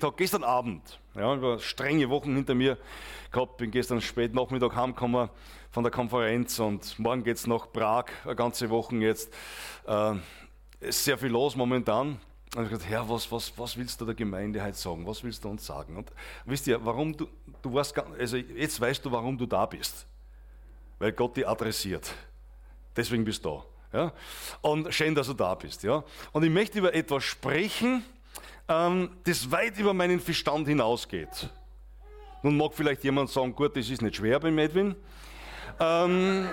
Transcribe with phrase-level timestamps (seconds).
[0.00, 0.14] habe.
[0.16, 2.78] Gestern Abend, ja, über strenge Wochen hinter mir
[3.30, 5.28] gehabt, bin gestern spät Nachmittag heimgekommen
[5.70, 9.32] von der Konferenz und morgen geht es nach Prag, eine ganze Woche jetzt.
[9.86, 10.14] Äh,
[10.80, 12.20] ist sehr viel los momentan.
[12.54, 15.06] Und ich gesagt, Herr, was, was, was willst du der Gemeinde heute sagen?
[15.06, 15.96] Was willst du uns sagen?
[15.96, 16.12] Und
[16.44, 17.26] wisst ihr, warum du,
[17.62, 20.06] du weißt, also jetzt weißt du, warum du da bist.
[20.98, 22.12] Weil Gott dich adressiert.
[22.94, 23.62] Deswegen bist du
[23.92, 23.98] da.
[23.98, 24.12] Ja?
[24.60, 25.82] Und schön, dass du da bist.
[25.82, 26.04] Ja?
[26.32, 28.04] Und ich möchte über etwas sprechen,
[28.68, 31.50] ähm, das weit über meinen Verstand hinausgeht.
[32.42, 34.96] Nun mag vielleicht jemand sagen, gut, das ist nicht schwer beim Edwin.
[35.78, 36.48] Ähm,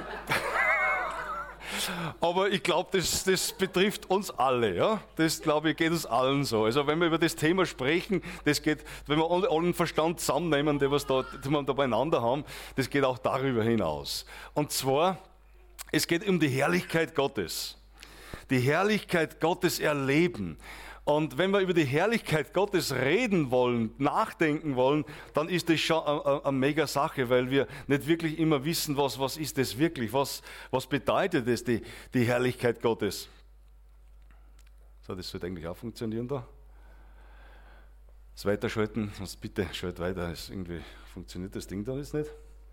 [2.22, 4.76] aber ich glaube, das, das betrifft uns alle.
[4.76, 5.02] Ja?
[5.16, 6.66] Das, glaube ich, geht uns allen so.
[6.66, 10.92] Also wenn wir über das Thema sprechen, das geht, wenn wir allen Verstand zusammennehmen, der
[10.92, 12.46] was da, den wir da beieinander haben,
[12.76, 14.26] das geht auch darüber hinaus.
[14.54, 15.18] Und zwar,
[15.92, 17.78] es geht um die Herrlichkeit Gottes.
[18.52, 20.58] Die Herrlichkeit Gottes erleben.
[21.10, 26.04] Und wenn wir über die Herrlichkeit Gottes reden wollen, nachdenken wollen, dann ist das schon
[26.04, 30.44] eine, mega Sache, weil wir nicht wirklich immer wissen, was, was ist das wirklich, was,
[30.70, 31.82] was bedeutet das, die,
[32.14, 33.28] die Herrlichkeit Gottes.
[35.02, 36.48] So, das sollte eigentlich auch funktionieren da.
[38.36, 42.30] Das Weiterschalten, sonst bitte schalt weiter, ist irgendwie funktioniert das Ding da jetzt nicht.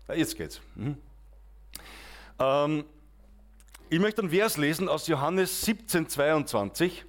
[0.07, 0.61] Ja, jetzt geht's.
[0.75, 0.97] Mhm.
[2.37, 2.85] Ähm,
[3.89, 7.03] ich möchte einen Vers lesen aus Johannes 17, 22.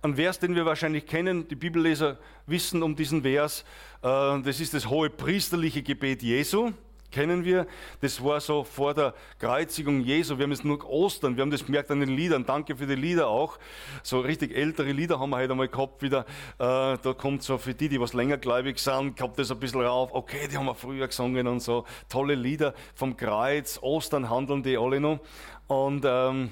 [0.00, 3.64] Ein Vers, den wir wahrscheinlich kennen, die Bibelleser wissen um diesen Vers.
[4.02, 6.72] Äh, das ist das hohe priesterliche Gebet Jesu.
[7.10, 7.66] Kennen wir,
[8.02, 10.36] das war so vor der Kreuzigung Jesu.
[10.36, 12.44] Wir haben es nur Ostern, wir haben das gemerkt an den Liedern.
[12.44, 13.58] Danke für die Lieder auch.
[14.02, 16.26] So richtig ältere Lieder haben wir heute einmal gehabt wieder.
[16.58, 19.80] Äh, da kommt so für die, die was länger gläubig sind, kommt das ein bisschen
[19.80, 20.10] rauf.
[20.12, 21.86] Okay, die haben wir früher gesungen und so.
[22.10, 25.18] Tolle Lieder vom Kreuz, Ostern handeln die alle noch.
[25.66, 26.50] Und ähm,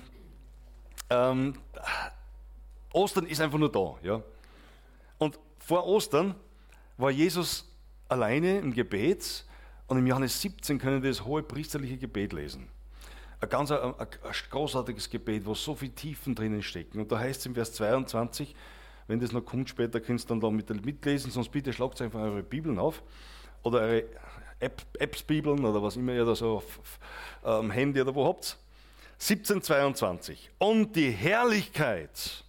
[1.10, 1.54] ähm,
[2.96, 3.94] Ostern ist einfach nur da.
[4.02, 4.22] Ja?
[5.18, 6.34] Und vor Ostern
[6.96, 7.70] war Jesus
[8.08, 9.44] alleine im Gebet
[9.86, 12.68] und im Johannes 17 können wir das hohe priesterliche Gebet lesen.
[13.40, 14.08] Ein ganz ein, ein
[14.50, 16.98] großartiges Gebet, wo so viele Tiefen drinnen stecken.
[17.00, 18.54] Und da heißt es im Vers 22,
[19.08, 22.20] wenn das noch kommt später, könnt ihr dann da mit, mitlesen, sonst bitte schlagt einfach
[22.20, 23.02] eure Bibeln auf
[23.62, 24.04] oder eure
[24.58, 26.98] App, Apps-Bibeln oder was immer ihr da so auf, auf
[27.44, 28.56] ähm, Handy oder wo habt.
[29.18, 30.50] 1722.
[30.58, 32.45] Und die Herrlichkeit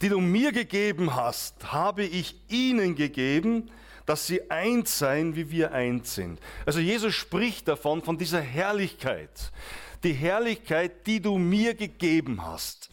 [0.00, 3.70] die du mir gegeben hast, habe ich ihnen gegeben,
[4.06, 6.40] dass sie eins seien, wie wir eins sind.
[6.66, 9.52] Also Jesus spricht davon, von dieser Herrlichkeit.
[10.02, 12.90] Die Herrlichkeit, die du mir gegeben hast.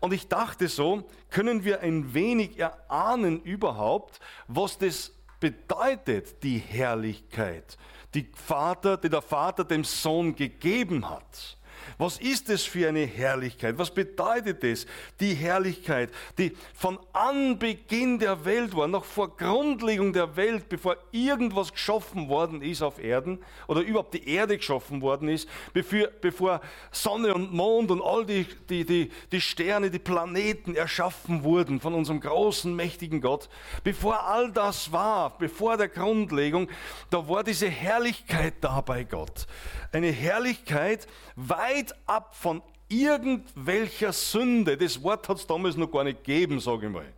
[0.00, 7.76] Und ich dachte so, können wir ein wenig erahnen überhaupt, was das bedeutet, die Herrlichkeit,
[8.14, 11.58] die, Vater, die der Vater dem Sohn gegeben hat.
[11.98, 13.78] Was ist es für eine Herrlichkeit?
[13.78, 14.86] Was bedeutet es?
[15.20, 21.72] Die Herrlichkeit, die von Anbeginn der Welt war, noch vor Grundlegung der Welt, bevor irgendwas
[21.72, 23.38] geschaffen worden ist auf Erden
[23.68, 26.60] oder überhaupt die Erde geschaffen worden ist, bevor,
[26.90, 31.94] Sonne und Mond und all die, die, die, die Sterne, die Planeten erschaffen wurden von
[31.94, 33.48] unserem großen, mächtigen Gott,
[33.84, 36.68] bevor all das war, bevor der Grundlegung,
[37.10, 39.46] da war diese Herrlichkeit da bei Gott.
[39.92, 44.76] Eine Herrlichkeit weit weit ab von irgendwelcher Sünde.
[44.76, 47.12] Das Wort hat es damals noch gar nicht gegeben, sage ich mal.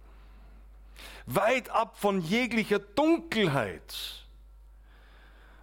[1.27, 3.95] Weit ab von jeglicher Dunkelheit.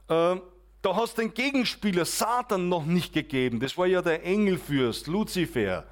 [0.08, 0.36] Äh,
[0.82, 3.60] da hast den Gegenspieler Satan noch nicht gegeben.
[3.60, 5.86] Das war ja der Engelfürst, Luzifer,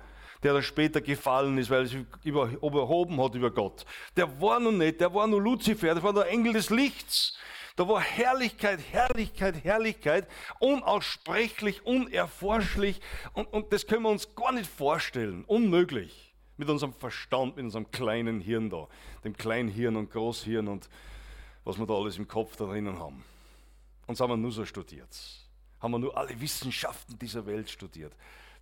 [0.44, 3.86] der da später gefallen ist, weil er sich überhoben hat über Gott.
[4.16, 7.36] Der war noch nicht, der war nur Luzifer, das war der Engel des Lichts.
[7.76, 10.28] Da war Herrlichkeit, Herrlichkeit, Herrlichkeit,
[10.60, 13.02] unaussprechlich, unerforschlich
[13.34, 16.34] und, und das können wir uns gar nicht vorstellen, unmöglich.
[16.56, 18.88] Mit unserem Verstand, mit unserem kleinen Hirn da,
[19.24, 20.88] dem Kleinhirn und Großhirn und
[21.64, 23.24] was wir da alles im Kopf da drinnen haben.
[24.06, 25.10] Uns haben wir nur so studiert.
[25.80, 28.14] Haben wir nur alle Wissenschaften dieser Welt studiert.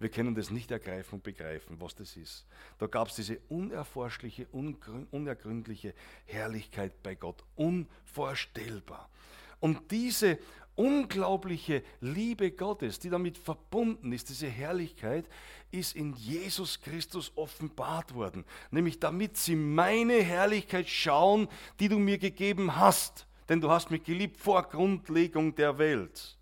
[0.02, 2.48] Wir können das nicht ergreifen und begreifen, was das ist.
[2.80, 5.94] Da gab es diese unerforschliche, unergründliche
[6.26, 7.44] Herrlichkeit bei Gott.
[7.56, 9.12] Unvorstellbar.
[9.60, 10.40] Und diese
[10.74, 15.30] unglaubliche Liebe Gottes, die damit verbunden ist, diese Herrlichkeit,
[15.70, 18.44] ist in Jesus Christus offenbart worden.
[18.72, 21.48] Nämlich damit sie meine Herrlichkeit schauen,
[21.80, 23.28] die du mir gegeben hast.
[23.50, 26.41] Denn du hast mich geliebt vor Grundlegung der Welt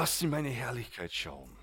[0.00, 1.54] dass sie meine Herrlichkeit schauen.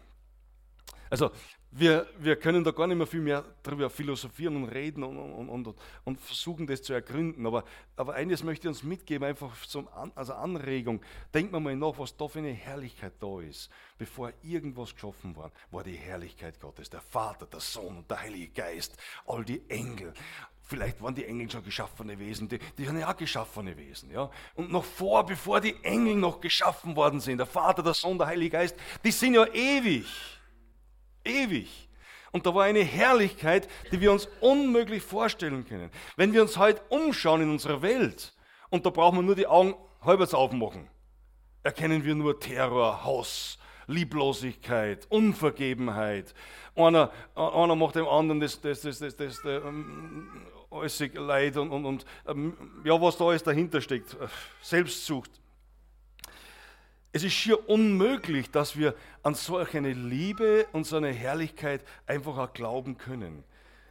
[1.10, 1.32] Also,
[1.72, 5.50] wir, wir können da gar nicht mehr viel mehr darüber philosophieren und reden und, und,
[5.50, 7.48] und, und versuchen, das zu ergründen.
[7.48, 7.64] Aber,
[7.96, 11.02] aber eines möchte ich uns mitgeben, einfach zum, als Anregung.
[11.34, 13.72] Denkt man mal nach, was da für eine Herrlichkeit da ist.
[13.98, 16.92] Bevor irgendwas geschaffen war, war die Herrlichkeit Gottes.
[16.92, 20.14] Der Vater, der Sohn und der Heilige Geist, all die Engel.
[20.68, 24.12] Vielleicht waren die Engel schon geschaffene Wesen, die, die sind ja auch geschaffene Wesen.
[24.12, 24.30] Ja?
[24.56, 28.28] Und noch vor, bevor die Engel noch geschaffen worden sind, der Vater, der Sohn, der
[28.28, 30.06] Heilige Geist, die sind ja ewig
[31.28, 31.90] ewig.
[32.32, 35.90] Und da war eine Herrlichkeit, die wir uns unmöglich vorstellen können.
[36.16, 38.34] Wenn wir uns heute umschauen in unserer Welt,
[38.70, 40.90] und da brauchen wir nur die Augen halbwegs aufmachen,
[41.64, 46.34] erkennen wir nur Terror, Hass, Lieblosigkeit, Unvergebenheit.
[46.76, 49.42] Einer, einer macht dem anderen das, das, das, das, das,
[50.70, 54.16] alles Leid und, und, und ähm, ja, was da alles dahinter steckt.
[54.62, 55.32] Selbstsucht,
[57.18, 62.38] es ist schier unmöglich, dass wir an solch eine Liebe und so eine Herrlichkeit einfach
[62.38, 63.44] auch glauben können.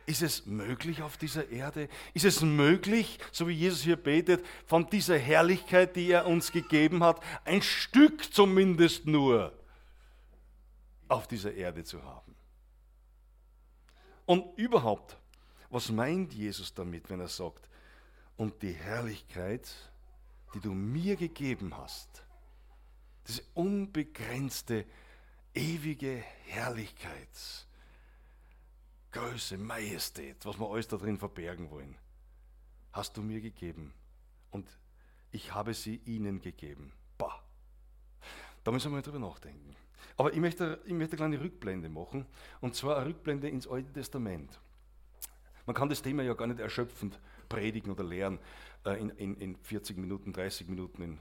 [0.06, 1.88] Ist es möglich auf dieser Erde?
[2.14, 7.02] Ist es möglich, so wie Jesus hier betet, von dieser Herrlichkeit, die er uns gegeben
[7.02, 9.52] hat, ein Stück zumindest nur
[11.08, 12.36] auf dieser Erde zu haben?
[14.26, 15.16] Und überhaupt,
[15.70, 17.68] was meint Jesus damit, wenn er sagt,
[18.36, 19.68] und die Herrlichkeit,
[20.54, 22.24] die du mir gegeben hast,
[23.26, 24.84] diese unbegrenzte,
[25.54, 27.66] ewige Herrlichkeit,
[29.10, 31.96] Größe, Majestät, was wir alles da drin verbergen wollen,
[32.92, 33.94] hast du mir gegeben
[34.50, 34.68] und
[35.32, 36.92] ich habe sie ihnen gegeben.
[37.18, 37.42] Bah.
[38.62, 39.74] Da müssen wir mal drüber nachdenken.
[40.16, 42.26] Aber ich möchte, ich möchte eine kleine Rückblende machen,
[42.60, 44.60] und zwar eine Rückblende ins Alte Testament.
[45.66, 47.18] Man kann das Thema ja gar nicht erschöpfend
[47.48, 48.38] predigen oder lehren
[48.84, 51.18] äh, in, in, in 40 Minuten, 30 Minuten, in,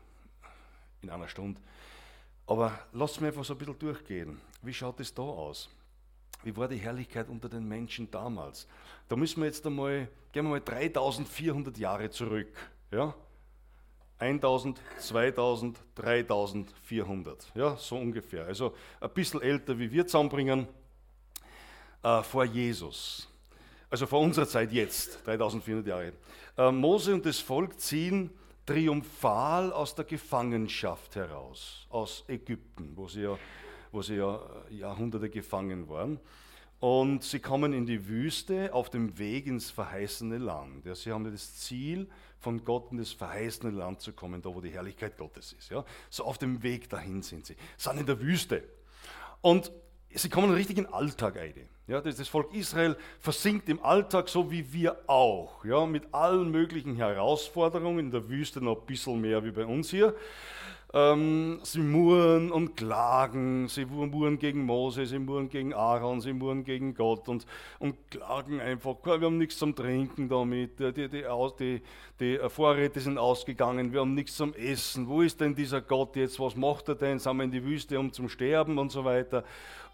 [1.01, 1.59] in einer Stunde.
[2.47, 4.39] Aber lasst mich einfach so ein bisschen durchgehen.
[4.61, 5.69] Wie schaut es da aus?
[6.43, 8.67] Wie war die Herrlichkeit unter den Menschen damals?
[9.07, 12.55] Da müssen wir jetzt einmal, gehen wir mal 3400 Jahre zurück.
[12.91, 13.15] Ja?
[14.19, 17.51] 1000, 2000, 3400.
[17.55, 18.45] Ja, so ungefähr.
[18.45, 20.67] Also ein bisschen älter, wie wir zusammenbringen,
[22.03, 23.27] äh, vor Jesus.
[23.95, 26.11] Also vor unserer Zeit jetzt, 3400 Jahre.
[26.57, 28.29] Äh, Mose und das Volk ziehen
[28.65, 33.39] triumphal aus der Gefangenschaft heraus, aus Ägypten, wo sie ja,
[33.93, 36.19] wo sie ja Jahrhunderte gefangen waren.
[36.81, 40.85] Und sie kommen in die Wüste auf dem Weg ins verheißene Land.
[40.85, 44.59] Ja, sie haben das Ziel, von Gott in das verheißene Land zu kommen, da wo
[44.59, 45.71] die Herrlichkeit Gottes ist.
[45.71, 45.85] Ja.
[46.09, 47.55] So auf dem Weg dahin sind sie.
[47.77, 48.61] Sind in der Wüste.
[49.39, 49.71] Und
[50.13, 51.69] sie kommen richtig in den Alltag ein.
[51.87, 56.95] Ja, das, Volk Israel versinkt im Alltag so wie wir auch, ja, mit allen möglichen
[56.95, 60.15] Herausforderungen, in der Wüste noch ein bisschen mehr wie bei uns hier.
[60.97, 66.63] Ähm, sie murren und klagen, sie murren gegen Mose, sie murren gegen Aaron, sie murren
[66.63, 67.45] gegen Gott und,
[67.79, 71.81] und klagen einfach, wir haben nichts zum Trinken damit, die, die, die,
[72.17, 76.39] die, Vorräte sind ausgegangen, wir haben nichts zum Essen, wo ist denn dieser Gott jetzt,
[76.39, 79.43] was macht er denn, sind wir in die Wüste, um zum Sterben und so weiter.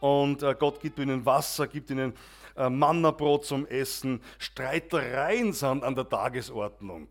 [0.01, 2.13] Und äh, Gott gibt ihnen Wasser, gibt ihnen
[2.55, 7.07] äh, Mannabrot zum Essen, Streitereien sind an der Tagesordnung.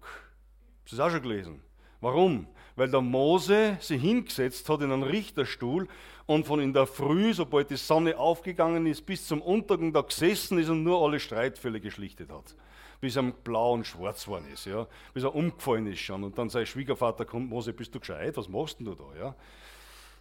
[0.85, 1.61] Das ist auch schon gelesen.
[2.01, 2.47] Warum?
[2.81, 5.87] Weil der Mose sich hingesetzt hat in einen Richterstuhl
[6.25, 10.59] und von in der Früh, sobald die Sonne aufgegangen ist, bis zum Untergang da gesessen
[10.59, 12.57] ist und nur alle Streitfälle geschlichtet hat.
[12.99, 14.87] Bis er blau und schwarz geworden ist, ja.
[15.13, 16.25] bis er umgefallen ist schon.
[16.25, 18.35] Und dann sein Schwiegervater kommt, Mose, bist du gescheit?
[18.39, 19.05] Was machst denn du da?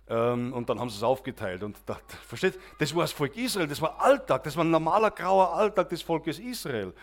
[0.09, 0.33] Ja?
[0.33, 1.63] Ähm, und dann haben sie es aufgeteilt.
[1.63, 1.97] Und da,
[2.27, 5.87] versteht, das war das Volk Israel, das war Alltag, das war ein normaler grauer Alltag
[5.87, 6.93] des Volkes Israel.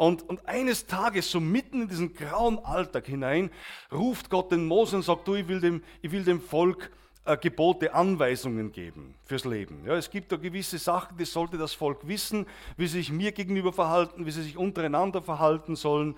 [0.00, 3.50] Und, und eines Tages, so mitten in diesen grauen Alltag hinein,
[3.92, 6.90] ruft Gott den Mose und sagt, du, ich will dem, ich will dem Volk
[7.26, 9.82] äh, Gebote, Anweisungen geben fürs Leben.
[9.84, 12.46] Ja, es gibt da gewisse Sachen, die sollte das Volk wissen,
[12.78, 16.14] wie sie sich mir gegenüber verhalten, wie sie sich untereinander verhalten sollen.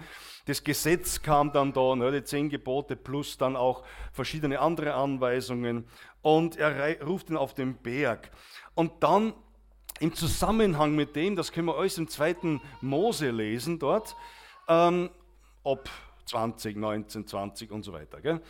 [0.47, 5.89] Das Gesetz kam dann da, ne, die zehn Gebote plus dann auch verschiedene andere Anweisungen.
[6.21, 8.31] Und er ruft ihn auf den Berg.
[8.77, 9.33] Und dann
[10.01, 14.17] im Zusammenhang mit dem, das können wir alles im zweiten Mose lesen dort,
[14.69, 15.11] ähm,
[15.65, 15.89] ab
[16.27, 18.21] 20, 19, 20 und so weiter.
[18.21, 18.41] Gell?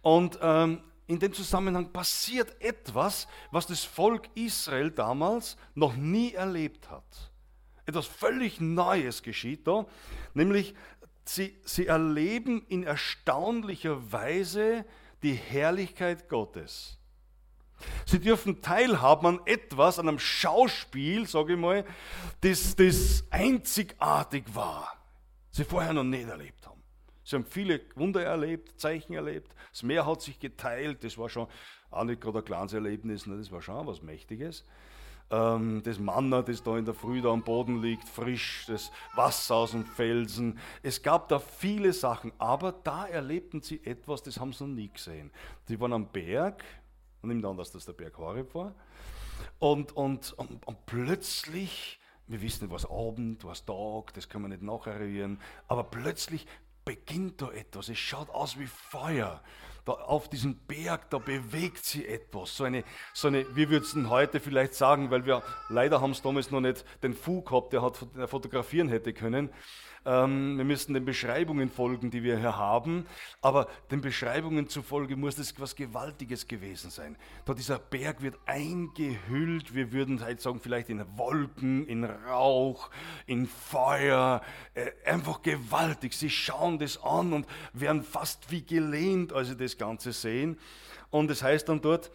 [0.00, 6.90] Und ähm, in dem Zusammenhang passiert etwas, was das Volk Israel damals noch nie erlebt
[6.90, 7.30] hat.
[7.84, 9.86] Etwas völlig Neues geschieht da,
[10.34, 10.74] nämlich
[11.24, 14.84] sie, sie erleben in erstaunlicher Weise
[15.22, 16.98] die Herrlichkeit Gottes.
[18.06, 21.84] Sie dürfen teilhaben an etwas, an einem Schauspiel, sage ich mal,
[22.40, 24.92] das, das einzigartig war,
[25.50, 26.82] sie vorher noch nicht erlebt haben.
[27.24, 31.46] Sie haben viele Wunder erlebt, Zeichen erlebt, das Meer hat sich geteilt, das war schon
[31.90, 34.64] auch nicht gerade ein kleines Erlebnis, ne, das war schon was Mächtiges.
[35.32, 39.56] ähm, das Manna, das da in der Früh da am Boden liegt, frisch, das Wasser
[39.56, 40.58] aus dem Felsen.
[40.82, 44.90] Es gab da viele Sachen, aber da erlebten sie etwas, das haben sie noch nie
[44.92, 45.30] gesehen.
[45.66, 46.62] Sie waren am Berg,
[47.22, 48.74] und nimmt an, dass das der Berg Horeb war,
[49.58, 51.98] und, und, und, und plötzlich
[52.28, 55.38] wir wissen was Abend, was Tag, das können wir nicht nacheruieren.
[55.68, 56.46] Aber plötzlich
[56.84, 57.88] beginnt da etwas.
[57.88, 59.42] Es schaut aus wie Feuer.
[59.84, 62.56] Da auf diesem Berg, da bewegt sich etwas.
[62.56, 66.52] So eine, so eine wir würden heute vielleicht sagen, weil wir leider haben es damals
[66.52, 69.50] noch nicht den Fu gehabt, der hat der fotografieren hätte können.
[70.04, 73.06] Ähm, wir müssen den Beschreibungen folgen, die wir hier haben.
[73.40, 77.16] Aber den Beschreibungen zufolge muss das etwas Gewaltiges gewesen sein.
[77.44, 82.90] Da dieser Berg wird eingehüllt, wir würden halt sagen, vielleicht in Wolken, in Rauch,
[83.26, 84.42] in Feuer.
[84.74, 86.14] Äh, einfach gewaltig.
[86.14, 90.58] Sie schauen das an und werden fast wie gelehnt, als sie das Ganze sehen.
[91.10, 92.10] Und es das heißt dann dort,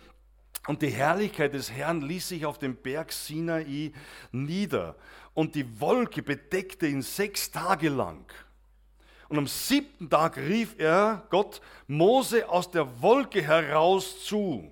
[0.65, 3.91] und die Herrlichkeit des Herrn ließ sich auf dem Berg Sinai
[4.31, 4.95] nieder
[5.33, 8.25] und die Wolke bedeckte ihn sechs Tage lang.
[9.29, 14.71] Und am siebten Tag rief er Gott Mose aus der Wolke heraus zu.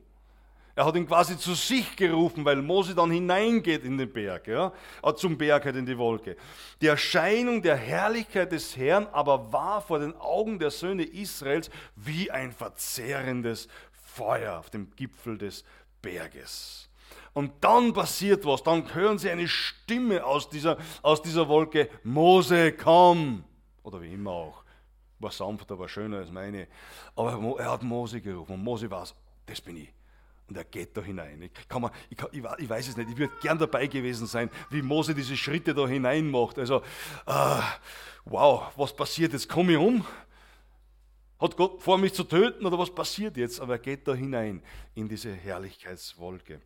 [0.78, 4.74] Er hat ihn quasi zu sich gerufen, weil Mose dann hineingeht in den Berg, ja,
[5.04, 6.36] äh, zum Berg halt in die Wolke.
[6.82, 12.30] Die Erscheinung der Herrlichkeit des Herrn aber war vor den Augen der Söhne Israels wie
[12.30, 13.70] ein verzehrendes
[14.16, 15.64] Feuer auf dem Gipfel des
[16.02, 16.90] Berges.
[17.34, 22.72] Und dann passiert was, dann hören sie eine Stimme aus dieser, aus dieser Wolke, Mose,
[22.72, 23.44] komm.
[23.84, 24.64] Oder wie immer auch.
[25.20, 26.68] War sanfter, war schöner als meine.
[27.16, 29.06] Aber er hat Mose gerufen und Mose war
[29.46, 29.94] das bin ich.
[30.48, 31.42] Und er geht da hinein.
[31.42, 34.50] Ich, kann man, ich, kann, ich, weiß es nicht, ich würde gern dabei gewesen sein,
[34.70, 36.60] wie Mose diese Schritte da hinein macht.
[36.60, 36.82] Also,
[37.26, 37.62] äh,
[38.26, 39.50] wow, was passiert jetzt?
[39.50, 40.06] Komme ich um?
[41.40, 43.60] Hat Gott vor, mich zu töten oder was passiert jetzt?
[43.60, 44.62] Aber er geht da hinein
[44.94, 46.62] in diese Herrlichkeitswolke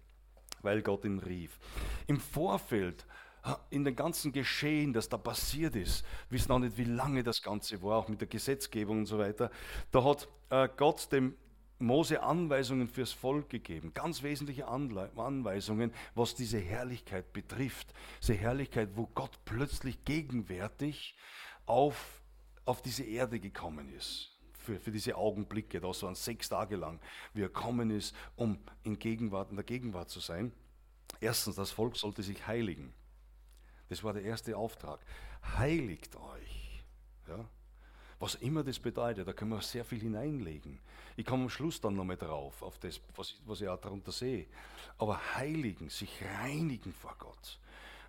[0.61, 1.59] weil Gott ihn rief.
[2.07, 3.05] Im Vorfeld,
[3.69, 7.81] in dem ganzen Geschehen, das da passiert ist, wissen auch nicht, wie lange das Ganze
[7.81, 9.49] war, auch mit der Gesetzgebung und so weiter,
[9.91, 11.35] da hat äh, Gott dem
[11.81, 17.93] Mose Anweisungen fürs Volk gegeben, ganz wesentliche Anweisungen, was diese Herrlichkeit betrifft.
[18.21, 21.15] Diese Herrlichkeit, wo Gott plötzlich gegenwärtig
[21.65, 22.21] auf,
[22.65, 24.38] auf diese Erde gekommen ist
[24.69, 26.99] für, für diese Augenblicke, das waren sechs Tage lang,
[27.33, 30.51] wie er kommen ist, um in, Gegenwart, in der Gegenwart zu sein.
[31.19, 32.93] Erstens, das Volk sollte sich heiligen.
[33.89, 34.99] Das war der erste Auftrag.
[35.57, 36.83] Heiligt euch.
[37.27, 37.45] Ja?
[38.19, 40.79] Was immer das bedeutet, da können wir sehr viel hineinlegen.
[41.15, 44.45] Ich komme am Schluss dann nochmal drauf, auf das, was, was ich auch darunter sehe.
[44.97, 47.59] Aber heiligen, sich reinigen vor Gott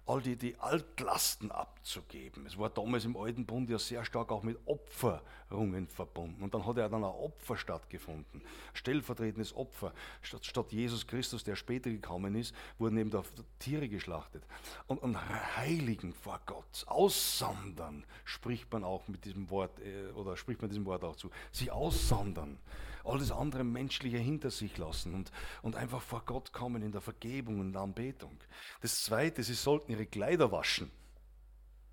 [0.07, 2.47] all die, die Altlasten abzugeben.
[2.47, 6.43] Es war damals im Alten Bund ja sehr stark auch mit Opferungen verbunden.
[6.43, 8.43] Und dann hat ja dann ein Opfer stattgefunden,
[8.75, 9.93] stellvertretendes Opfer.
[10.23, 13.23] Statt, statt Jesus Christus, der später gekommen ist, wurden eben da
[13.59, 14.43] Tiere geschlachtet.
[14.87, 15.17] Und, und
[15.57, 20.87] heiligen vor Gott, aussondern, spricht man auch mit diesem Wort, äh, oder spricht man diesem
[20.87, 21.31] Wort auch zu.
[21.53, 22.59] Sie aussondern
[23.05, 27.61] alles andere Menschliche hinter sich lassen und, und einfach vor Gott kommen in der Vergebung
[27.61, 28.39] und Anbetung.
[28.81, 30.91] Das Zweite, sie sollten ihre Kleider waschen.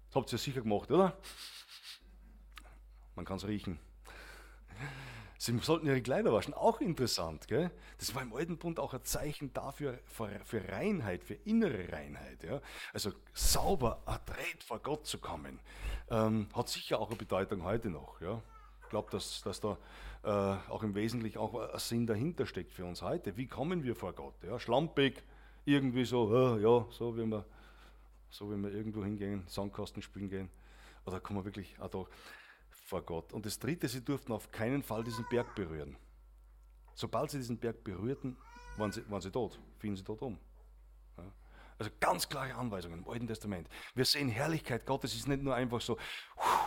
[0.07, 1.17] Das habt ihr sicher gemacht, oder?
[3.15, 3.79] Man kann es riechen.
[5.39, 7.47] Sie sollten ihre Kleider waschen, auch interessant.
[7.47, 7.69] Gell?
[7.99, 12.43] Das war im Alten Bund auch ein Zeichen dafür, für, für Reinheit, für innere Reinheit.
[12.43, 12.59] Ja?
[12.93, 15.59] Also sauber, adrett vor Gott zu kommen,
[16.09, 18.19] ähm, hat sicher auch eine Bedeutung heute noch.
[18.19, 18.41] Ja?
[18.83, 19.77] Ich glaube, dass, dass da
[20.24, 23.38] äh, auch im Wesentlichen auch ein Sinn dahinter steckt für uns heute.
[23.38, 24.36] Wie kommen wir vor Gott?
[24.43, 25.24] Ja, schlampig,
[25.65, 27.45] irgendwie so, äh, ja, so wie wir,
[28.29, 30.50] so wie wir irgendwo hingehen, Sandkasten spielen gehen.
[31.05, 32.05] Oder kommen wir wirklich auch da
[32.69, 33.33] vor Gott?
[33.33, 35.95] Und das Dritte, sie durften auf keinen Fall diesen Berg berühren.
[36.93, 38.36] Sobald sie diesen Berg berührten,
[38.77, 40.38] waren sie, waren sie tot, fielen sie tot um.
[41.79, 43.67] Also ganz klare Anweisungen im Alten Testament.
[43.93, 45.98] Wir sehen Herrlichkeit Gottes ist nicht nur einfach so,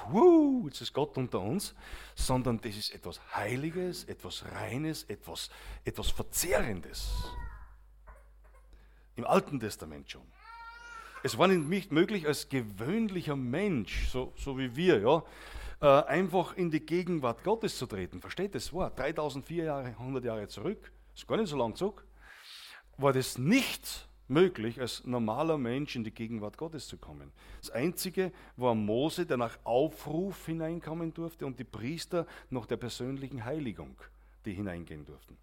[0.09, 1.75] wuh, jetzt ist Gott unter uns,
[2.15, 5.51] sondern das ist etwas Heiliges, etwas Reines, etwas,
[5.85, 7.11] etwas Verzehrendes.
[9.17, 10.23] Im Alten Testament schon.
[11.23, 15.23] Es war nicht möglich, als gewöhnlicher Mensch, so, so wie wir, ja,
[15.83, 18.21] äh, einfach in die Gegenwart Gottes zu treten.
[18.21, 18.99] Versteht das Wort?
[18.99, 22.07] 3400 Jahre zurück, ist gar nicht so lang zurück,
[22.97, 27.33] war das nicht möglich, als normaler Mensch in die Gegenwart Gottes zu kommen.
[27.61, 33.45] Das Einzige war Mose, der nach Aufruf hineinkommen durfte und die Priester nach der persönlichen
[33.45, 33.97] Heiligung,
[34.45, 35.37] die hineingehen durften.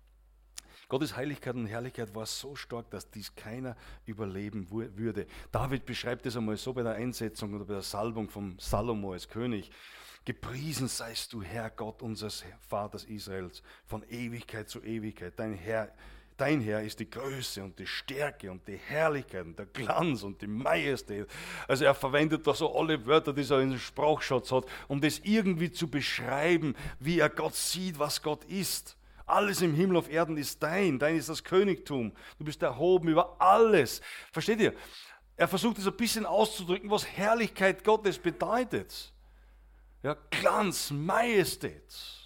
[0.89, 3.75] Gottes Heiligkeit und Herrlichkeit war so stark, dass dies keiner
[4.05, 5.27] überleben würde.
[5.51, 9.27] David beschreibt es einmal so bei der Einsetzung oder bei der Salbung von Salomo als
[9.27, 9.69] König.
[10.23, 15.37] Gepriesen seist du, Herr Gott unseres Vaters Israels, von Ewigkeit zu Ewigkeit.
[15.37, 15.93] Dein Herr
[16.37, 20.39] Dein Herr ist die Größe und die Stärke und die Herrlichkeit und der Glanz und
[20.39, 21.27] die Majestät.
[21.67, 25.19] Also er verwendet da so alle Wörter, die er in den Sprachschatz hat, um das
[25.23, 28.97] irgendwie zu beschreiben, wie er Gott sieht, was Gott ist.
[29.25, 32.13] Alles im Himmel auf Erden ist dein, dein ist das Königtum.
[32.37, 34.01] Du bist erhoben über alles.
[34.31, 34.73] Versteht ihr?
[35.35, 39.11] Er versucht es ein bisschen auszudrücken, was Herrlichkeit Gottes bedeutet.
[40.03, 42.16] Ja, Glanz, Majestät.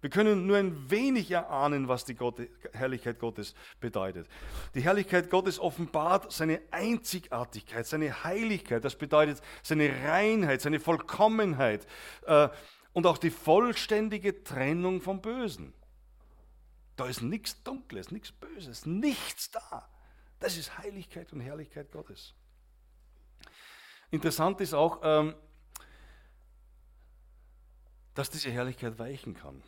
[0.00, 2.40] Wir können nur ein wenig erahnen, was die Gott,
[2.72, 4.26] Herrlichkeit Gottes bedeutet.
[4.74, 8.82] Die Herrlichkeit Gottes offenbart seine Einzigartigkeit, seine Heiligkeit.
[8.82, 11.86] Das bedeutet seine Reinheit, seine Vollkommenheit
[12.26, 12.48] äh,
[12.94, 15.74] und auch die vollständige Trennung vom Bösen.
[16.96, 19.88] Da ist nichts Dunkles, nichts Böses, nichts da.
[20.38, 22.34] Das ist Heiligkeit und Herrlichkeit Gottes.
[24.10, 25.34] Interessant ist auch, ähm,
[28.14, 29.62] dass diese Herrlichkeit weichen kann.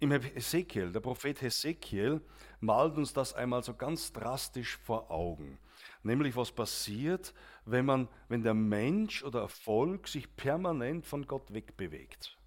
[0.00, 2.20] Im Hesekiel, der Prophet Hesekiel
[2.60, 5.58] malt uns das einmal so ganz drastisch vor Augen.
[6.04, 12.38] Nämlich was passiert, wenn, man, wenn der Mensch oder Erfolg sich permanent von Gott wegbewegt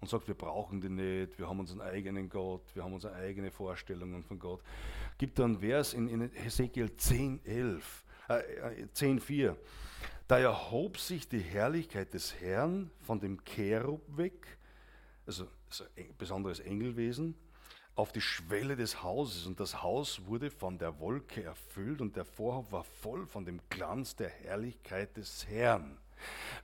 [0.00, 3.50] und sagt, wir brauchen den nicht, wir haben unseren eigenen Gott, wir haben unsere eigene
[3.50, 4.62] Vorstellungen von Gott.
[5.18, 9.56] Gibt da einen Vers in, in Hesekiel 10, 11, äh, 10, 4.
[10.28, 14.58] Da erhob sich die Herrlichkeit des Herrn von dem Cherub weg,
[15.26, 15.46] also
[15.96, 17.34] ein besonderes Engelwesen,
[17.94, 22.24] auf die Schwelle des Hauses und das Haus wurde von der Wolke erfüllt und der
[22.24, 25.98] Vorhof war voll von dem Glanz der Herrlichkeit des Herrn.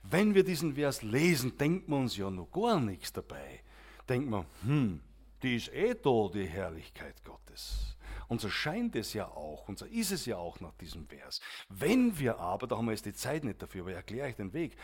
[0.03, 3.61] Wenn wir diesen Vers lesen, denkt man uns ja noch gar nichts dabei.
[4.07, 5.01] Denkt man, hm,
[5.43, 7.95] die ist eh da, die Herrlichkeit Gottes.
[8.29, 11.41] Und so scheint es ja auch, und so ist es ja auch nach diesem Vers.
[11.67, 14.35] Wenn wir aber, da haben wir jetzt die Zeit nicht dafür, aber ich erkläre euch
[14.35, 14.77] den Weg,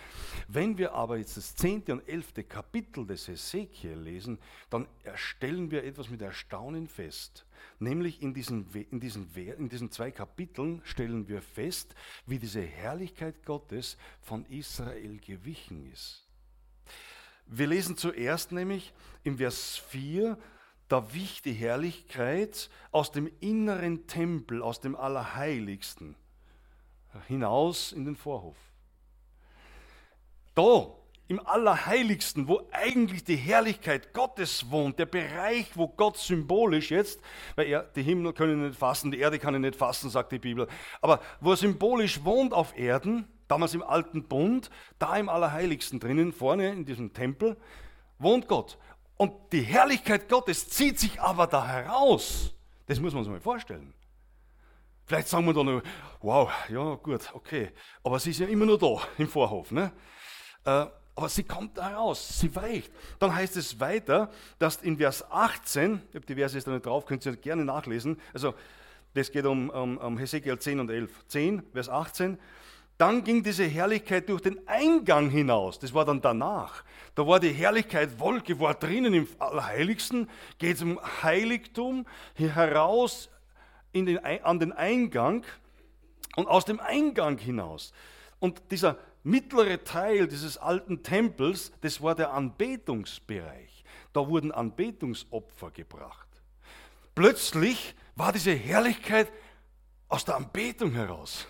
[0.48, 4.40] wenn wir aber jetzt das zehnte und elfte Kapitel des Ezekiel lesen,
[4.72, 7.46] dann stellen wir etwas mit Erstaunen fest.
[7.78, 11.94] Nämlich in diesen, in, diesen, in diesen zwei Kapiteln stellen wir fest,
[12.26, 16.26] wie diese Herrlichkeit Gottes von Israel gewichen ist.
[17.46, 18.92] Wir lesen zuerst nämlich
[19.24, 20.36] im Vers 4,
[20.88, 26.16] da wich die Herrlichkeit aus dem inneren Tempel, aus dem Allerheiligsten,
[27.28, 28.58] hinaus in den Vorhof.
[30.54, 30.88] Da,
[31.28, 37.20] im Allerheiligsten, wo eigentlich die Herrlichkeit Gottes wohnt, der Bereich, wo Gott symbolisch jetzt,
[37.56, 40.40] weil er, die Himmel können nicht fassen, die Erde kann ihn nicht fassen, sagt die
[40.40, 40.68] Bibel,
[41.02, 46.32] aber wo er symbolisch wohnt auf Erden, damals im alten Bund, da im Allerheiligsten drinnen,
[46.32, 47.58] vorne in diesem Tempel,
[48.20, 48.78] wohnt Gott.
[49.18, 52.54] Und die Herrlichkeit Gottes zieht sich aber da heraus.
[52.86, 53.94] Das muss man sich mal vorstellen.
[55.06, 55.84] Vielleicht sagen wir dann nur,
[56.22, 57.72] wow, ja gut, okay.
[58.04, 59.72] Aber sie ist ja immer nur da im Vorhof.
[59.72, 59.92] Ne?
[60.66, 60.86] Äh,
[61.18, 62.92] aber sie kommt da heraus, sie weicht.
[63.20, 66.86] Dann heißt es weiter, dass in Vers 18, ich habe die Verse jetzt da nicht
[66.86, 68.54] drauf, könnt ihr gerne nachlesen, also
[69.14, 71.10] das geht um, um, um Hesekiel 10 und 11.
[71.28, 72.38] 10, Vers 18,
[72.98, 75.80] dann ging diese Herrlichkeit durch den Eingang hinaus.
[75.80, 76.84] Das war dann danach.
[77.14, 80.30] Da war die Herrlichkeit Wolke, war drinnen im Allerheiligsten,
[80.60, 82.06] geht zum Heiligtum
[82.36, 83.30] hier heraus
[83.94, 85.44] den, an den Eingang
[86.36, 87.94] und aus dem Eingang hinaus.
[88.40, 93.84] Und dieser mittlere Teil dieses alten Tempels, das war der Anbetungsbereich.
[94.14, 96.28] Da wurden Anbetungsopfer gebracht.
[97.14, 99.32] Plötzlich war diese Herrlichkeit
[100.08, 101.48] aus der Anbetung heraus.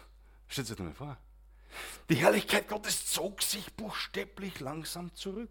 [0.48, 1.18] Stellt sich das mal vor.
[2.10, 5.50] Die Herrlichkeit Gottes zog sich buchstäblich langsam zurück.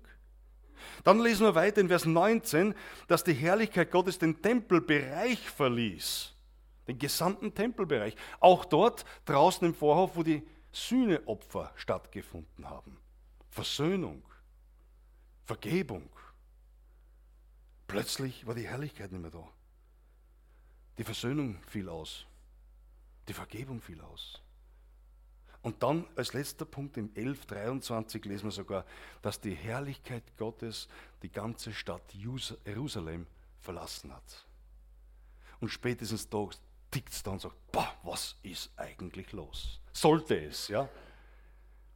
[1.02, 2.74] Dann lesen wir weiter in Vers 19,
[3.08, 6.32] dass die Herrlichkeit Gottes den Tempelbereich verließ.
[6.86, 8.14] Den gesamten Tempelbereich.
[8.40, 12.98] Auch dort draußen im Vorhof, wo die Sühneopfer stattgefunden haben.
[13.48, 14.22] Versöhnung,
[15.44, 16.10] Vergebung.
[17.86, 19.48] Plötzlich war die Herrlichkeit nicht mehr da.
[20.98, 22.26] Die Versöhnung fiel aus.
[23.28, 24.43] Die Vergebung fiel aus.
[25.64, 28.84] Und dann als letzter Punkt im 11.23 lesen wir sogar,
[29.22, 30.88] dass die Herrlichkeit Gottes
[31.22, 33.26] die ganze Stadt Jerusalem
[33.60, 34.46] verlassen hat.
[35.60, 36.46] Und spätestens da
[36.90, 39.80] tickt es dann und sagt, boah, was ist eigentlich los?
[39.90, 40.86] Sollte es, ja?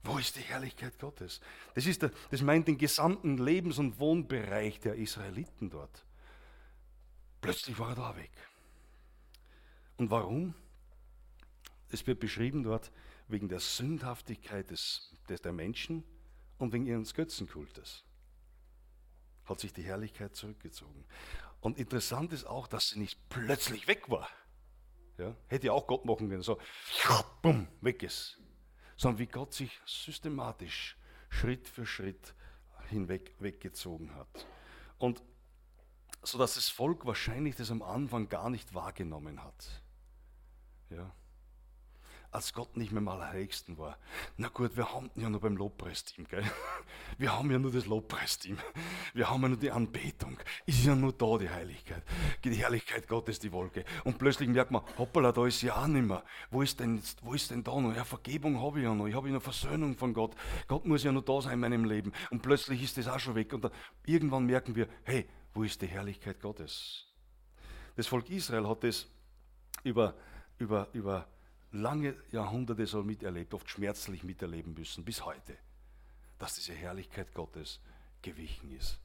[0.03, 1.39] Wo ist die Herrlichkeit Gottes?
[1.75, 6.07] Das, ist der, das meint den gesamten Lebens- und Wohnbereich der Israeliten dort.
[7.43, 8.33] Plötzlich war er da weg.
[9.99, 10.55] Und warum?
[11.91, 12.91] Es wird beschrieben dort,
[13.29, 16.05] wegen der Sündhaftigkeit des, des, der Menschen
[16.59, 18.05] und wegen ihres Götzenkultes.
[19.45, 21.05] Hat sich die Herrlichkeit zurückgezogen.
[21.61, 24.29] Und interessant ist auch, dass sie nicht plötzlich weg war.
[25.19, 26.59] Ja, hätte ja auch Gott machen können, so,
[27.43, 28.39] bumm, weg ist.
[28.97, 30.97] Sondern wie Gott sich systematisch
[31.29, 32.35] Schritt für Schritt
[32.89, 34.47] hinweg weggezogen hat.
[34.99, 35.23] Und
[36.23, 39.83] sodass das Volk wahrscheinlich das am Anfang gar nicht wahrgenommen hat.
[40.91, 41.13] Ja.
[42.31, 43.97] Als Gott nicht mehr mal Heiligsten war.
[44.37, 46.45] Na gut, wir haben ja nur beim Lobpreisteam, gell?
[47.19, 48.59] Wir haben ja nur das Lobpreisteam.
[49.15, 50.39] Wir haben ja nur die Anbetung.
[50.67, 52.03] Ist ja nur da die Heiligkeit.
[52.45, 53.85] Die Herrlichkeit Gottes, die Wolke.
[54.05, 56.23] Und plötzlich merkt man, hoppala, da ist ja auch nicht mehr.
[56.51, 57.97] Wo ist denn, wo ist denn da noch?
[57.97, 59.07] Ja, Vergebung habe ich ja noch.
[59.07, 60.37] Ich habe ja noch Versöhnung von Gott.
[60.67, 62.13] Gott muss ja nur da sein in meinem Leben.
[62.31, 63.53] Und plötzlich ist das auch schon weg.
[63.55, 63.73] Und dann,
[64.05, 67.07] irgendwann merken wir, hey, wo ist die Herrlichkeit Gottes?
[67.97, 69.09] Das Volk Israel hat das
[69.83, 70.15] über,
[70.59, 71.27] über, über
[71.73, 75.57] lange Jahrhunderte so miterlebt, oft schmerzlich miterleben müssen, bis heute,
[76.39, 77.81] dass diese Herrlichkeit Gottes
[78.23, 78.99] gewichen ist.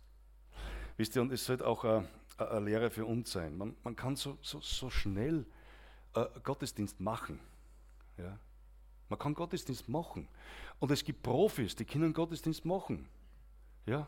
[0.97, 3.57] Wisst ihr, und es sollte auch eine, eine Lehre für uns sein.
[3.57, 5.45] Man, man kann so, so, so schnell
[6.13, 7.39] äh, Gottesdienst machen.
[8.17, 8.37] Ja?
[9.09, 10.27] Man kann Gottesdienst machen.
[10.79, 13.07] Und es gibt Profis, die können Gottesdienst machen.
[13.85, 14.07] Ja?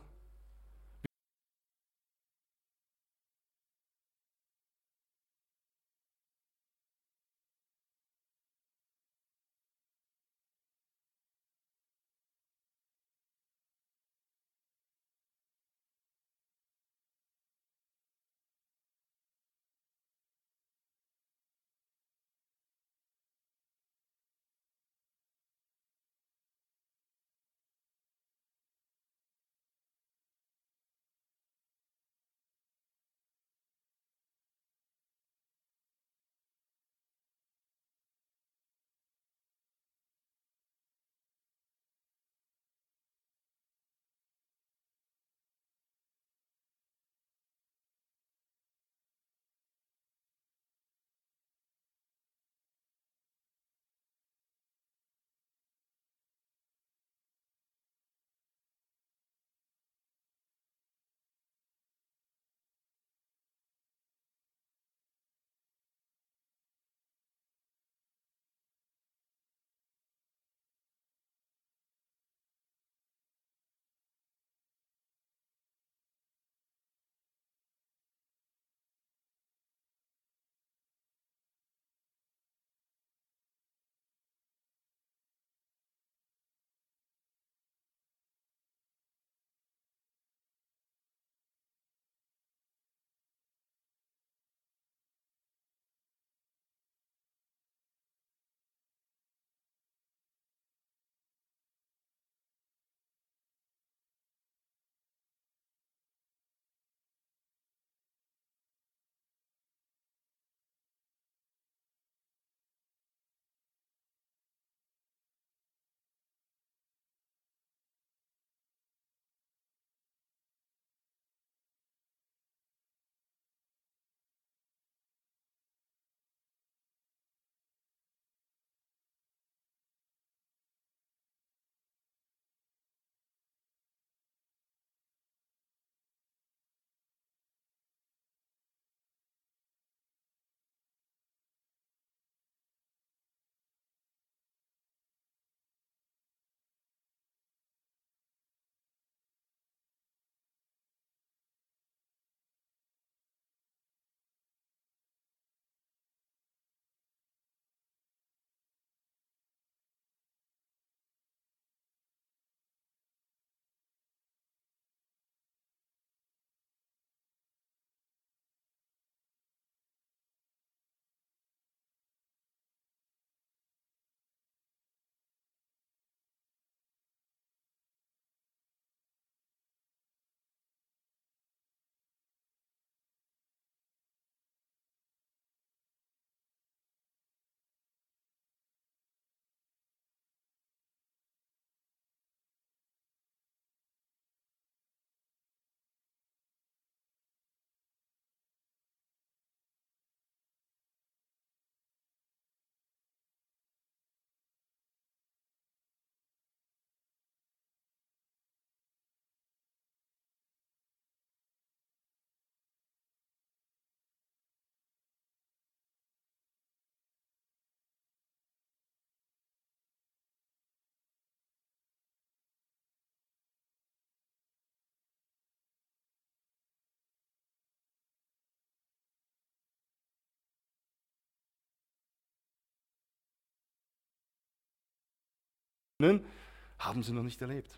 [236.79, 237.71] Haben sie noch nicht erlebt.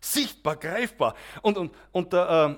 [0.00, 1.14] Sichtbar, greifbar.
[1.42, 2.56] Und, und, und äh,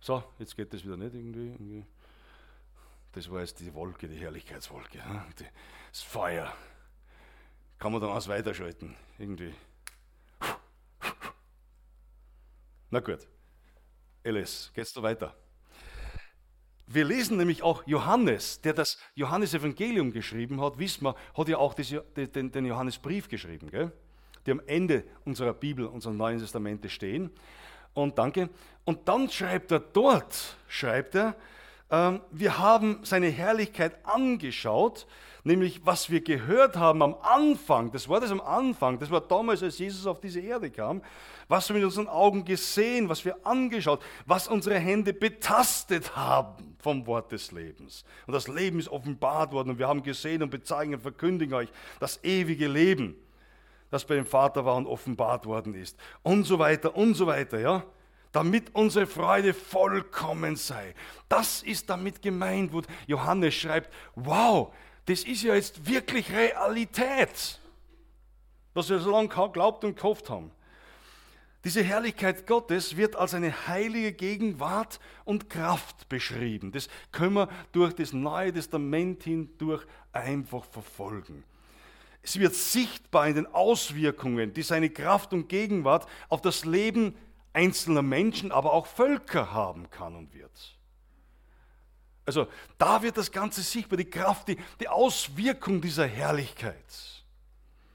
[0.00, 1.48] So, jetzt geht das wieder nicht irgendwie.
[1.48, 1.84] irgendwie.
[3.10, 5.02] Das war jetzt die Wolke, die Herrlichkeitswolke.
[5.90, 6.54] Das Feuer.
[7.80, 9.52] Kann man dann aus weiterschalten, irgendwie.
[12.90, 13.26] Na gut.
[14.22, 15.34] LS, geht's da weiter?
[16.86, 21.74] Wir lesen nämlich auch Johannes, der das Johannesevangelium geschrieben hat, wissen wir, hat ja auch
[21.74, 23.92] den, den Johannesbrief geschrieben, gell?
[24.46, 27.30] die am Ende unserer Bibel, unseres Neuen Testamente stehen.
[27.94, 28.48] Und danke.
[28.84, 31.34] Und dann schreibt er dort, schreibt er,
[31.88, 35.06] wir haben seine Herrlichkeit angeschaut
[35.46, 39.62] nämlich was wir gehört haben am Anfang, das war das am Anfang, das war damals,
[39.62, 41.00] als Jesus auf diese Erde kam,
[41.48, 47.06] was wir mit unseren Augen gesehen, was wir angeschaut, was unsere Hände betastet haben vom
[47.06, 48.04] Wort des Lebens.
[48.26, 51.68] Und das Leben ist offenbart worden und wir haben gesehen und bezeichnen und verkündigen euch
[52.00, 53.14] das ewige Leben,
[53.90, 55.96] das bei dem Vater war und offenbart worden ist.
[56.24, 57.84] Und so weiter und so weiter, ja
[58.36, 60.94] damit unsere Freude vollkommen sei.
[61.26, 64.74] Das ist damit gemeint, wo Johannes schreibt, wow,
[65.06, 67.58] das ist ja jetzt wirklich Realität,
[68.74, 70.50] was wir so lange geglaubt und gehofft haben.
[71.64, 76.72] Diese Herrlichkeit Gottes wird als eine heilige Gegenwart und Kraft beschrieben.
[76.72, 81.42] Das können wir durch das Neue Testament hindurch einfach verfolgen.
[82.20, 87.14] Es wird sichtbar in den Auswirkungen, die seine Kraft und Gegenwart auf das Leben
[87.56, 90.76] einzelner Menschen, aber auch Völker haben kann und wird.
[92.26, 96.74] Also da wird das Ganze sichtbar, die Kraft, die, die Auswirkung dieser Herrlichkeit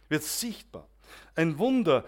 [0.10, 0.88] wird sichtbar.
[1.36, 2.06] Ein Wunder,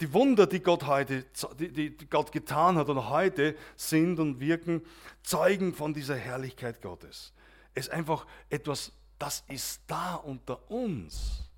[0.00, 1.24] die Wunder, die Gott heute,
[1.58, 4.82] die, die Gott getan hat und heute sind und wirken,
[5.22, 7.32] zeugen von dieser Herrlichkeit Gottes.
[7.72, 11.48] Es ist einfach etwas, das ist da unter uns.